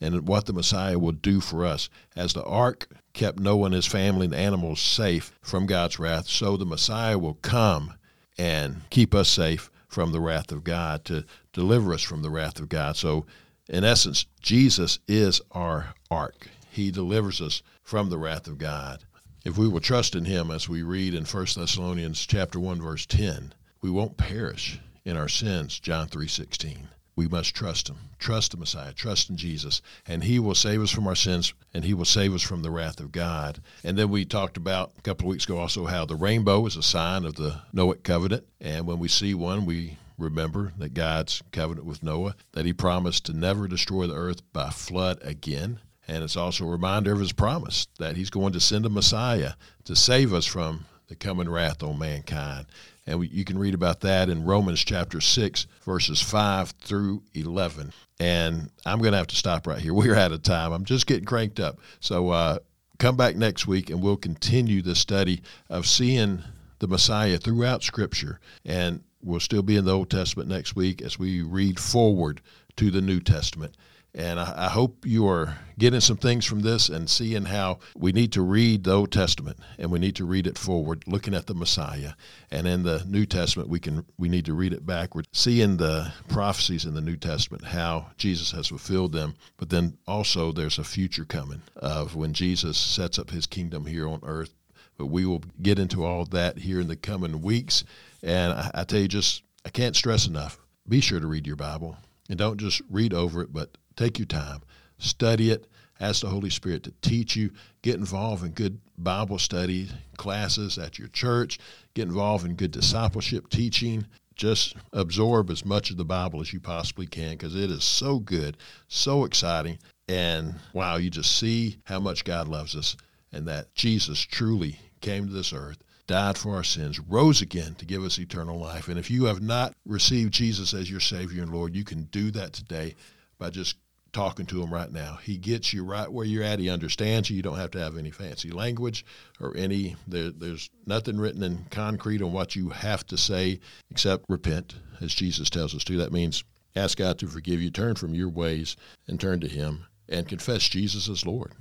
and 0.00 0.26
what 0.28 0.46
the 0.46 0.52
Messiah 0.52 0.98
will 0.98 1.12
do 1.12 1.40
for 1.40 1.64
us. 1.64 1.88
As 2.14 2.32
the 2.32 2.44
ark 2.44 2.88
kept 3.12 3.38
Noah 3.38 3.66
and 3.66 3.74
his 3.74 3.86
family 3.86 4.26
and 4.26 4.34
animals 4.34 4.80
safe 4.80 5.32
from 5.40 5.66
God's 5.66 5.98
wrath, 5.98 6.26
so 6.28 6.56
the 6.56 6.66
Messiah 6.66 7.18
will 7.18 7.34
come 7.34 7.94
and 8.38 8.82
keep 8.90 9.14
us 9.14 9.28
safe 9.28 9.70
from 9.88 10.12
the 10.12 10.20
wrath 10.20 10.52
of 10.52 10.64
God, 10.64 11.04
to 11.06 11.24
deliver 11.52 11.94
us 11.94 12.02
from 12.02 12.22
the 12.22 12.30
wrath 12.30 12.60
of 12.60 12.68
God. 12.68 12.96
So, 12.96 13.24
in 13.68 13.82
essence, 13.82 14.26
Jesus 14.40 14.98
is 15.08 15.40
our 15.52 15.94
ark. 16.10 16.48
He 16.70 16.90
delivers 16.90 17.40
us 17.40 17.62
from 17.82 18.10
the 18.10 18.18
wrath 18.18 18.46
of 18.46 18.58
God. 18.58 19.04
If 19.44 19.56
we 19.56 19.68
will 19.68 19.80
trust 19.80 20.14
in 20.14 20.26
him 20.26 20.50
as 20.50 20.68
we 20.68 20.82
read 20.82 21.14
in 21.14 21.24
1 21.24 21.46
Thessalonians 21.56 22.26
chapter 22.26 22.60
1 22.60 22.82
verse 22.82 23.06
10, 23.06 23.54
we 23.80 23.90
won't 23.90 24.16
perish 24.16 24.78
in 25.04 25.16
our 25.16 25.28
sins, 25.28 25.78
John 25.78 26.08
3:16 26.08 26.88
we 27.16 27.26
must 27.26 27.54
trust 27.54 27.88
him. 27.88 27.96
Trust 28.18 28.52
the 28.52 28.58
Messiah. 28.58 28.92
Trust 28.92 29.30
in 29.30 29.38
Jesus. 29.38 29.80
And 30.06 30.22
he 30.22 30.38
will 30.38 30.54
save 30.54 30.82
us 30.82 30.90
from 30.90 31.06
our 31.06 31.14
sins 31.14 31.54
and 31.72 31.84
he 31.84 31.94
will 31.94 32.04
save 32.04 32.34
us 32.34 32.42
from 32.42 32.62
the 32.62 32.70
wrath 32.70 33.00
of 33.00 33.10
God. 33.10 33.60
And 33.82 33.96
then 33.96 34.10
we 34.10 34.26
talked 34.26 34.58
about 34.58 34.92
a 34.98 35.02
couple 35.02 35.26
of 35.26 35.30
weeks 35.30 35.44
ago 35.44 35.58
also 35.58 35.86
how 35.86 36.04
the 36.04 36.14
rainbow 36.14 36.64
is 36.66 36.76
a 36.76 36.82
sign 36.82 37.24
of 37.24 37.36
the 37.36 37.62
Noahic 37.74 38.02
covenant. 38.02 38.44
And 38.60 38.86
when 38.86 38.98
we 38.98 39.08
see 39.08 39.32
one, 39.32 39.64
we 39.64 39.96
remember 40.18 40.72
that 40.78 40.94
God's 40.94 41.42
covenant 41.52 41.86
with 41.86 42.02
Noah, 42.02 42.36
that 42.52 42.66
he 42.66 42.72
promised 42.72 43.26
to 43.26 43.32
never 43.32 43.66
destroy 43.66 44.06
the 44.06 44.14
earth 44.14 44.42
by 44.52 44.70
flood 44.70 45.18
again. 45.22 45.80
And 46.08 46.22
it's 46.22 46.36
also 46.36 46.66
a 46.66 46.70
reminder 46.70 47.12
of 47.12 47.20
his 47.20 47.32
promise 47.32 47.86
that 47.98 48.16
he's 48.16 48.30
going 48.30 48.52
to 48.52 48.60
send 48.60 48.86
a 48.86 48.90
Messiah 48.90 49.54
to 49.84 49.96
save 49.96 50.32
us 50.32 50.46
from 50.46 50.84
the 51.08 51.16
coming 51.16 51.48
wrath 51.48 51.82
on 51.82 51.98
mankind. 51.98 52.66
And 53.06 53.20
we, 53.20 53.28
you 53.28 53.44
can 53.44 53.58
read 53.58 53.74
about 53.74 54.00
that 54.00 54.28
in 54.28 54.44
Romans 54.44 54.84
chapter 54.84 55.20
6, 55.20 55.66
verses 55.84 56.20
5 56.20 56.70
through 56.70 57.22
11. 57.34 57.92
And 58.18 58.70
I'm 58.84 58.98
going 58.98 59.12
to 59.12 59.18
have 59.18 59.28
to 59.28 59.36
stop 59.36 59.66
right 59.66 59.78
here. 59.78 59.94
We're 59.94 60.16
out 60.16 60.32
of 60.32 60.42
time. 60.42 60.72
I'm 60.72 60.84
just 60.84 61.06
getting 61.06 61.24
cranked 61.24 61.60
up. 61.60 61.78
So 62.00 62.30
uh, 62.30 62.58
come 62.98 63.16
back 63.16 63.36
next 63.36 63.66
week 63.66 63.90
and 63.90 64.02
we'll 64.02 64.16
continue 64.16 64.82
the 64.82 64.96
study 64.96 65.42
of 65.68 65.86
seeing 65.86 66.42
the 66.78 66.88
Messiah 66.88 67.38
throughout 67.38 67.82
Scripture. 67.82 68.40
And 68.64 69.02
we'll 69.22 69.40
still 69.40 69.62
be 69.62 69.76
in 69.76 69.84
the 69.84 69.94
Old 69.94 70.10
Testament 70.10 70.48
next 70.48 70.74
week 70.74 71.00
as 71.00 71.18
we 71.18 71.42
read 71.42 71.78
forward 71.78 72.40
to 72.76 72.90
the 72.90 73.00
New 73.00 73.20
Testament. 73.20 73.76
And 74.16 74.40
I, 74.40 74.54
I, 74.56 74.68
hope 74.70 75.04
you 75.04 75.28
are 75.28 75.58
getting 75.78 76.00
some 76.00 76.16
things 76.16 76.46
from 76.46 76.60
this 76.60 76.88
and 76.88 77.08
seeing 77.08 77.44
how 77.44 77.80
we 77.94 78.12
need 78.12 78.32
to 78.32 78.40
read 78.40 78.84
the 78.84 78.94
Old 78.94 79.12
Testament 79.12 79.58
and 79.78 79.90
we 79.90 79.98
need 79.98 80.16
to 80.16 80.24
read 80.24 80.46
it 80.46 80.56
forward, 80.56 81.04
looking 81.06 81.34
at 81.34 81.46
the 81.46 81.54
Messiah. 81.54 82.12
And 82.50 82.66
in 82.66 82.82
the 82.82 83.04
New 83.06 83.26
Testament, 83.26 83.68
we 83.68 83.78
can 83.78 84.06
we 84.16 84.30
need 84.30 84.46
to 84.46 84.54
read 84.54 84.72
it 84.72 84.86
backward, 84.86 85.26
seeing 85.32 85.76
the 85.76 86.10
prophecies 86.28 86.86
in 86.86 86.94
the 86.94 87.02
New 87.02 87.16
Testament, 87.16 87.62
how 87.62 88.06
Jesus 88.16 88.52
has 88.52 88.68
fulfilled 88.68 89.12
them. 89.12 89.34
But 89.58 89.68
then 89.68 89.98
also 90.06 90.50
there's 90.50 90.78
a 90.78 90.84
future 90.84 91.26
coming 91.26 91.60
of 91.76 92.16
when 92.16 92.32
Jesus 92.32 92.78
sets 92.78 93.18
up 93.18 93.28
his 93.28 93.46
kingdom 93.46 93.84
here 93.84 94.08
on 94.08 94.20
earth. 94.22 94.54
But 94.96 95.06
we 95.06 95.26
will 95.26 95.42
get 95.60 95.78
into 95.78 96.06
all 96.06 96.24
that 96.26 96.56
here 96.56 96.80
in 96.80 96.88
the 96.88 96.96
coming 96.96 97.42
weeks. 97.42 97.84
And 98.22 98.54
I, 98.54 98.70
I 98.72 98.84
tell 98.84 99.00
you, 99.00 99.08
just 99.08 99.42
I 99.66 99.68
can't 99.68 99.94
stress 99.94 100.26
enough. 100.26 100.58
Be 100.88 101.02
sure 101.02 101.20
to 101.20 101.26
read 101.26 101.46
your 101.46 101.56
Bible 101.56 101.98
and 102.30 102.38
don't 102.38 102.58
just 102.58 102.80
read 102.90 103.12
over 103.12 103.42
it, 103.42 103.52
but 103.52 103.76
Take 103.96 104.18
your 104.18 104.26
time, 104.26 104.62
study 104.98 105.50
it, 105.50 105.66
ask 106.00 106.20
the 106.20 106.28
Holy 106.28 106.50
Spirit 106.50 106.82
to 106.84 106.92
teach 107.00 107.34
you, 107.34 107.50
get 107.82 107.96
involved 107.96 108.44
in 108.44 108.50
good 108.50 108.78
Bible 108.98 109.38
study 109.38 109.88
classes 110.16 110.78
at 110.78 110.98
your 110.98 111.08
church, 111.08 111.58
get 111.94 112.08
involved 112.08 112.44
in 112.44 112.54
good 112.54 112.70
discipleship 112.70 113.48
teaching. 113.48 114.06
Just 114.34 114.76
absorb 114.92 115.48
as 115.48 115.64
much 115.64 115.90
of 115.90 115.96
the 115.96 116.04
Bible 116.04 116.42
as 116.42 116.52
you 116.52 116.60
possibly 116.60 117.06
can 117.06 117.30
because 117.30 117.54
it 117.54 117.70
is 117.70 117.82
so 117.82 118.18
good, 118.18 118.58
so 118.86 119.24
exciting. 119.24 119.78
And 120.08 120.56
wow, 120.74 120.96
you 120.96 121.08
just 121.08 121.38
see 121.38 121.78
how 121.84 122.00
much 122.00 122.22
God 122.22 122.46
loves 122.46 122.76
us 122.76 122.98
and 123.32 123.48
that 123.48 123.74
Jesus 123.74 124.20
truly 124.20 124.78
came 125.00 125.26
to 125.26 125.32
this 125.32 125.54
earth 125.54 125.78
died 126.06 126.38
for 126.38 126.54
our 126.54 126.64
sins, 126.64 127.00
rose 127.00 127.42
again 127.42 127.74
to 127.76 127.84
give 127.84 128.04
us 128.04 128.18
eternal 128.18 128.58
life. 128.58 128.88
And 128.88 128.98
if 128.98 129.10
you 129.10 129.24
have 129.24 129.42
not 129.42 129.74
received 129.84 130.32
Jesus 130.32 130.72
as 130.72 130.90
your 130.90 131.00
Savior 131.00 131.42
and 131.42 131.52
Lord, 131.52 131.74
you 131.74 131.84
can 131.84 132.04
do 132.04 132.30
that 132.32 132.52
today 132.52 132.94
by 133.38 133.50
just 133.50 133.76
talking 134.16 134.46
to 134.46 134.62
him 134.62 134.72
right 134.72 134.90
now. 134.90 135.18
He 135.22 135.36
gets 135.36 135.74
you 135.74 135.84
right 135.84 136.10
where 136.10 136.24
you're 136.24 136.42
at. 136.42 136.58
He 136.58 136.70
understands 136.70 137.28
you. 137.28 137.36
You 137.36 137.42
don't 137.42 137.58
have 137.58 137.72
to 137.72 137.78
have 137.78 137.98
any 137.98 138.10
fancy 138.10 138.50
language 138.50 139.04
or 139.42 139.54
any, 139.54 139.94
there, 140.08 140.30
there's 140.30 140.70
nothing 140.86 141.18
written 141.18 141.42
in 141.42 141.66
concrete 141.70 142.22
on 142.22 142.32
what 142.32 142.56
you 142.56 142.70
have 142.70 143.06
to 143.08 143.18
say 143.18 143.60
except 143.90 144.24
repent, 144.30 144.76
as 145.02 145.14
Jesus 145.14 145.50
tells 145.50 145.74
us 145.74 145.84
to. 145.84 145.98
That 145.98 146.14
means 146.14 146.44
ask 146.74 146.96
God 146.96 147.18
to 147.18 147.26
forgive 147.26 147.60
you, 147.60 147.70
turn 147.70 147.94
from 147.94 148.14
your 148.14 148.30
ways 148.30 148.74
and 149.06 149.20
turn 149.20 149.40
to 149.40 149.48
Him 149.48 149.84
and 150.08 150.26
confess 150.26 150.66
Jesus 150.66 151.10
as 151.10 151.26
Lord. 151.26 151.52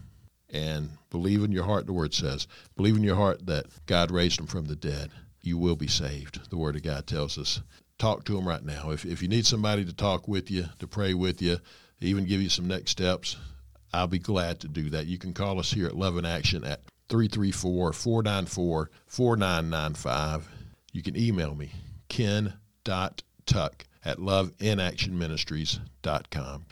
And 0.49 0.91
believe 1.09 1.43
in 1.43 1.51
your 1.51 1.65
heart, 1.65 1.87
the 1.87 1.91
Word 1.91 2.13
says, 2.13 2.47
believe 2.77 2.95
in 2.95 3.03
your 3.03 3.17
heart 3.17 3.45
that 3.47 3.65
God 3.85 4.11
raised 4.11 4.39
Him 4.39 4.47
from 4.47 4.63
the 4.63 4.77
dead. 4.77 5.11
You 5.41 5.57
will 5.57 5.75
be 5.75 5.87
saved. 5.87 6.49
The 6.49 6.57
Word 6.57 6.77
of 6.77 6.83
God 6.83 7.05
tells 7.05 7.37
us. 7.37 7.61
Talk 7.97 8.23
to 8.25 8.37
Him 8.37 8.47
right 8.47 8.63
now. 8.63 8.91
If, 8.91 9.05
if 9.05 9.21
you 9.21 9.27
need 9.27 9.45
somebody 9.45 9.83
to 9.83 9.93
talk 9.93 10.29
with 10.29 10.49
you, 10.49 10.67
to 10.79 10.87
pray 10.87 11.13
with 11.13 11.41
you, 11.41 11.57
even 12.01 12.25
give 12.25 12.41
you 12.41 12.49
some 12.49 12.67
next 12.67 12.91
steps, 12.91 13.37
I'll 13.93 14.07
be 14.07 14.19
glad 14.19 14.59
to 14.61 14.67
do 14.67 14.89
that. 14.89 15.05
You 15.05 15.17
can 15.17 15.33
call 15.33 15.59
us 15.59 15.71
here 15.71 15.87
at 15.87 15.95
Love 15.95 16.17
in 16.17 16.25
Action 16.25 16.63
at 16.63 16.81
334 17.09 17.93
494 17.93 18.89
4995. 19.07 20.47
You 20.91 21.01
can 21.01 21.17
email 21.17 21.55
me, 21.55 21.71
ken.tuck 22.09 23.85
at 24.03 24.17
loveinactionministries.com. 24.17 26.65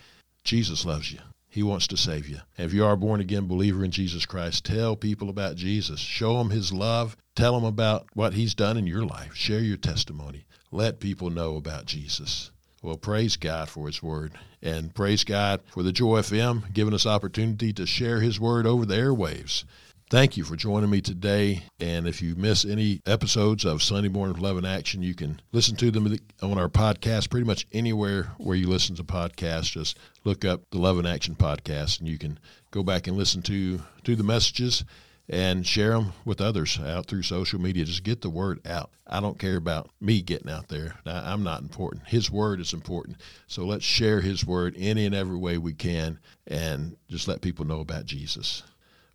Jesus 0.43 0.85
loves 0.85 1.11
you. 1.11 1.19
He 1.49 1.63
wants 1.63 1.87
to 1.87 1.97
save 1.97 2.27
you. 2.27 2.39
And 2.57 2.65
if 2.65 2.73
you 2.73 2.83
are 2.83 2.93
a 2.93 2.97
born 2.97 3.21
again 3.21 3.47
believer 3.47 3.85
in 3.85 3.91
Jesus 3.91 4.25
Christ, 4.25 4.65
tell 4.65 4.95
people 4.95 5.29
about 5.29 5.55
Jesus. 5.55 5.99
Show 5.99 6.37
them 6.37 6.49
his 6.49 6.73
love. 6.73 7.15
Tell 7.35 7.53
them 7.53 7.63
about 7.63 8.07
what 8.13 8.33
he's 8.33 8.55
done 8.55 8.75
in 8.75 8.87
your 8.87 9.05
life. 9.05 9.35
Share 9.35 9.59
your 9.59 9.77
testimony. 9.77 10.45
Let 10.71 10.99
people 10.99 11.29
know 11.29 11.55
about 11.55 11.85
Jesus. 11.85 12.49
Well, 12.83 12.97
praise 12.97 13.37
God 13.37 13.69
for 13.69 13.87
His 13.87 14.03
Word, 14.03 14.33
and 14.61 14.93
praise 14.93 15.23
God 15.23 15.61
for 15.67 15.83
the 15.83 15.93
Joy 15.93 16.19
FM 16.19 16.73
giving 16.73 16.93
us 16.93 17.05
opportunity 17.05 17.71
to 17.71 17.85
share 17.85 18.19
His 18.19 18.41
Word 18.41 18.67
over 18.67 18.85
the 18.85 18.95
airwaves. 18.95 19.63
Thank 20.09 20.35
you 20.35 20.43
for 20.43 20.57
joining 20.57 20.89
me 20.89 20.99
today. 20.99 21.63
And 21.79 22.05
if 22.05 22.21
you 22.21 22.35
miss 22.35 22.65
any 22.65 23.01
episodes 23.05 23.63
of 23.63 23.81
Sunday 23.81 24.09
Morning 24.09 24.35
Love 24.35 24.57
in 24.57 24.65
Action, 24.65 25.01
you 25.01 25.15
can 25.15 25.41
listen 25.53 25.77
to 25.77 25.91
them 25.91 26.13
on 26.41 26.57
our 26.57 26.67
podcast 26.67 27.29
pretty 27.29 27.47
much 27.47 27.65
anywhere 27.71 28.33
where 28.37 28.57
you 28.57 28.67
listen 28.67 28.97
to 28.97 29.03
podcasts. 29.05 29.71
Just 29.71 29.97
look 30.25 30.43
up 30.43 30.69
the 30.71 30.77
Love 30.77 30.99
in 30.99 31.05
Action 31.05 31.35
podcast, 31.35 32.01
and 32.01 32.09
you 32.09 32.17
can 32.17 32.37
go 32.71 32.83
back 32.83 33.07
and 33.07 33.15
listen 33.15 33.41
to 33.43 33.79
to 34.03 34.17
the 34.17 34.25
messages 34.25 34.83
and 35.29 35.65
share 35.65 35.91
them 35.91 36.13
with 36.25 36.41
others 36.41 36.79
out 36.79 37.05
through 37.05 37.23
social 37.23 37.59
media. 37.59 37.85
Just 37.85 38.03
get 38.03 38.21
the 38.21 38.29
word 38.29 38.65
out. 38.67 38.91
I 39.07 39.19
don't 39.19 39.39
care 39.39 39.55
about 39.55 39.89
me 40.01 40.21
getting 40.21 40.49
out 40.49 40.67
there. 40.67 40.95
I'm 41.05 41.43
not 41.43 41.61
important. 41.61 42.07
His 42.07 42.29
word 42.29 42.59
is 42.59 42.73
important. 42.73 43.17
So 43.47 43.65
let's 43.65 43.85
share 43.85 44.21
his 44.21 44.45
word 44.45 44.75
any 44.77 45.05
and 45.05 45.15
every 45.15 45.37
way 45.37 45.57
we 45.57 45.73
can 45.73 46.19
and 46.47 46.97
just 47.09 47.27
let 47.27 47.41
people 47.41 47.65
know 47.65 47.79
about 47.79 48.05
Jesus. 48.05 48.63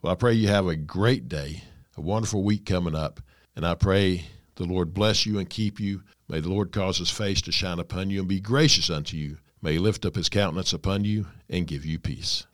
Well, 0.00 0.12
I 0.12 0.16
pray 0.16 0.32
you 0.32 0.48
have 0.48 0.66
a 0.66 0.76
great 0.76 1.28
day, 1.28 1.62
a 1.96 2.00
wonderful 2.00 2.42
week 2.42 2.64
coming 2.64 2.94
up, 2.94 3.20
and 3.56 3.66
I 3.66 3.74
pray 3.74 4.24
the 4.54 4.64
Lord 4.64 4.94
bless 4.94 5.26
you 5.26 5.38
and 5.38 5.50
keep 5.50 5.78
you. 5.78 6.02
May 6.28 6.40
the 6.40 6.50
Lord 6.50 6.72
cause 6.72 6.98
his 6.98 7.10
face 7.10 7.42
to 7.42 7.52
shine 7.52 7.78
upon 7.78 8.10
you 8.10 8.20
and 8.20 8.28
be 8.28 8.40
gracious 8.40 8.90
unto 8.90 9.16
you. 9.16 9.38
May 9.60 9.72
he 9.72 9.78
lift 9.78 10.06
up 10.06 10.14
his 10.14 10.28
countenance 10.28 10.72
upon 10.72 11.04
you 11.04 11.26
and 11.50 11.66
give 11.66 11.84
you 11.84 11.98
peace. 11.98 12.46